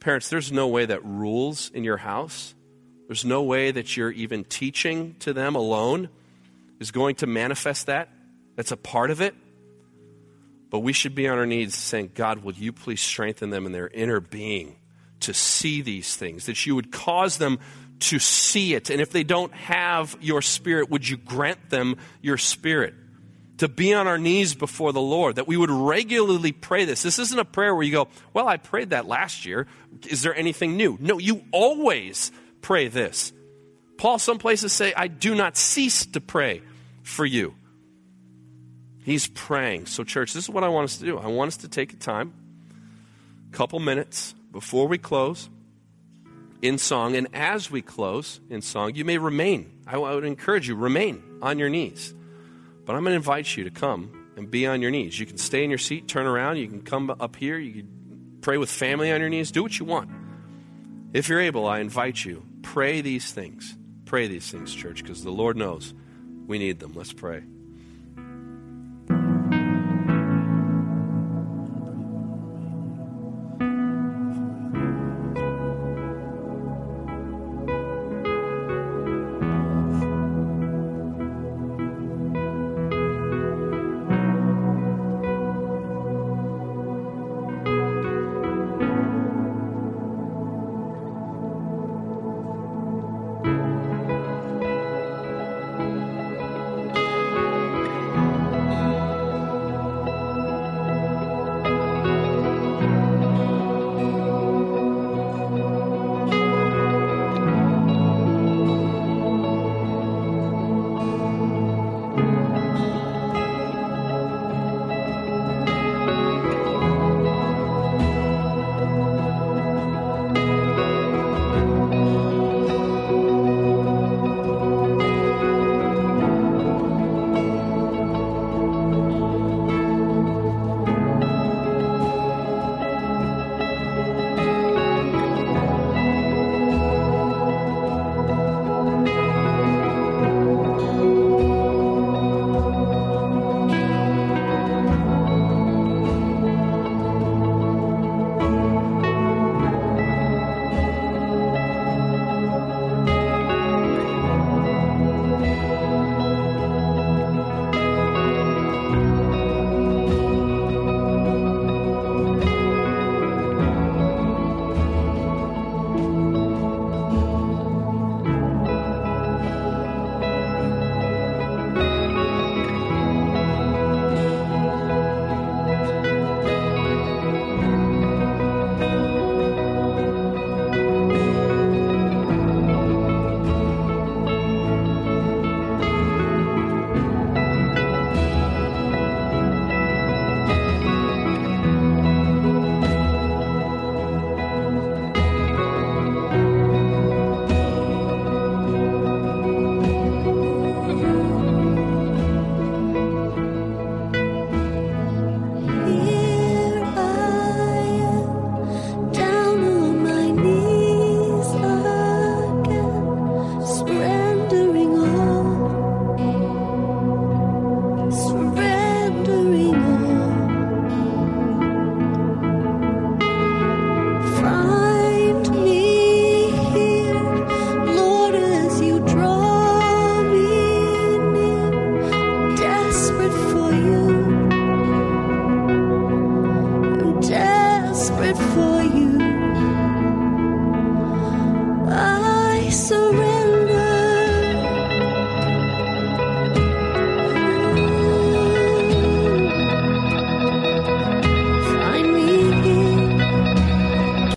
Parents, 0.00 0.30
there's 0.30 0.50
no 0.50 0.66
way 0.68 0.86
that 0.86 1.04
rules 1.04 1.70
in 1.70 1.84
your 1.84 1.98
house, 1.98 2.54
there's 3.06 3.26
no 3.26 3.42
way 3.42 3.70
that 3.70 3.98
you're 3.98 4.12
even 4.12 4.44
teaching 4.44 5.14
to 5.20 5.34
them 5.34 5.56
alone 5.56 6.08
is 6.80 6.90
going 6.90 7.16
to 7.16 7.26
manifest 7.26 7.86
that. 7.86 8.08
That's 8.56 8.72
a 8.72 8.78
part 8.78 9.10
of 9.10 9.20
it. 9.20 9.34
But 10.70 10.78
we 10.78 10.94
should 10.94 11.14
be 11.14 11.28
on 11.28 11.36
our 11.36 11.44
knees 11.44 11.74
saying, 11.74 12.12
God, 12.14 12.42
will 12.42 12.54
you 12.54 12.72
please 12.72 13.02
strengthen 13.02 13.50
them 13.50 13.66
in 13.66 13.72
their 13.72 13.88
inner 13.88 14.20
being 14.20 14.76
to 15.24 15.34
see 15.34 15.82
these 15.82 16.16
things, 16.16 16.46
that 16.46 16.66
you 16.66 16.74
would 16.74 16.92
cause 16.92 17.38
them 17.38 17.58
to 18.00 18.18
see 18.18 18.74
it. 18.74 18.90
And 18.90 19.00
if 19.00 19.10
they 19.10 19.24
don't 19.24 19.52
have 19.54 20.16
your 20.20 20.42
spirit, 20.42 20.90
would 20.90 21.08
you 21.08 21.16
grant 21.16 21.70
them 21.70 21.96
your 22.20 22.38
spirit? 22.38 22.94
To 23.58 23.68
be 23.68 23.94
on 23.94 24.06
our 24.08 24.18
knees 24.18 24.54
before 24.54 24.92
the 24.92 25.00
Lord, 25.00 25.36
that 25.36 25.46
we 25.46 25.56
would 25.56 25.70
regularly 25.70 26.52
pray 26.52 26.84
this. 26.84 27.02
This 27.02 27.18
isn't 27.18 27.38
a 27.38 27.44
prayer 27.44 27.74
where 27.74 27.84
you 27.84 27.92
go, 27.92 28.08
Well, 28.32 28.48
I 28.48 28.56
prayed 28.56 28.90
that 28.90 29.06
last 29.06 29.46
year. 29.46 29.68
Is 30.08 30.22
there 30.22 30.34
anything 30.34 30.76
new? 30.76 30.98
No, 31.00 31.18
you 31.18 31.44
always 31.52 32.32
pray 32.62 32.88
this. 32.88 33.32
Paul, 33.96 34.18
some 34.18 34.38
places 34.38 34.72
say, 34.72 34.92
I 34.92 35.06
do 35.06 35.36
not 35.36 35.56
cease 35.56 36.04
to 36.06 36.20
pray 36.20 36.62
for 37.04 37.24
you. 37.24 37.54
He's 39.04 39.28
praying. 39.28 39.86
So, 39.86 40.02
church, 40.02 40.32
this 40.32 40.44
is 40.44 40.50
what 40.50 40.64
I 40.64 40.68
want 40.68 40.84
us 40.84 40.98
to 40.98 41.04
do. 41.04 41.18
I 41.18 41.28
want 41.28 41.48
us 41.48 41.58
to 41.58 41.68
take 41.68 41.92
a 41.92 41.96
time, 41.96 42.32
couple 43.52 43.78
minutes 43.78 44.34
before 44.54 44.86
we 44.86 44.96
close 44.96 45.50
in 46.62 46.78
song. 46.78 47.16
And 47.16 47.28
as 47.34 47.70
we 47.70 47.82
close 47.82 48.40
in 48.48 48.62
song, 48.62 48.94
you 48.94 49.04
may 49.04 49.18
remain. 49.18 49.82
I 49.86 49.98
would 49.98 50.24
encourage 50.24 50.66
you, 50.66 50.76
remain 50.76 51.22
on 51.42 51.58
your 51.58 51.68
knees. 51.68 52.14
But 52.86 52.94
I'm 52.94 53.02
going 53.02 53.12
to 53.12 53.16
invite 53.16 53.56
you 53.56 53.64
to 53.64 53.70
come 53.70 54.32
and 54.36 54.50
be 54.50 54.66
on 54.66 54.80
your 54.80 54.90
knees. 54.90 55.18
You 55.18 55.26
can 55.26 55.38
stay 55.38 55.64
in 55.64 55.70
your 55.70 55.78
seat, 55.78 56.08
turn 56.08 56.26
around. 56.26 56.56
You 56.56 56.68
can 56.68 56.82
come 56.82 57.10
up 57.10 57.36
here. 57.36 57.58
You 57.58 57.82
can 57.82 58.38
pray 58.40 58.56
with 58.56 58.70
family 58.70 59.12
on 59.12 59.20
your 59.20 59.28
knees. 59.28 59.50
Do 59.50 59.62
what 59.62 59.78
you 59.78 59.84
want. 59.84 60.08
If 61.12 61.28
you're 61.28 61.40
able, 61.40 61.66
I 61.66 61.80
invite 61.80 62.24
you, 62.24 62.46
pray 62.62 63.00
these 63.00 63.32
things. 63.32 63.76
Pray 64.04 64.28
these 64.28 64.50
things, 64.50 64.72
church, 64.72 65.02
because 65.02 65.24
the 65.24 65.30
Lord 65.30 65.56
knows 65.56 65.92
we 66.46 66.58
need 66.58 66.78
them. 66.78 66.92
Let's 66.94 67.12
pray. 67.12 67.42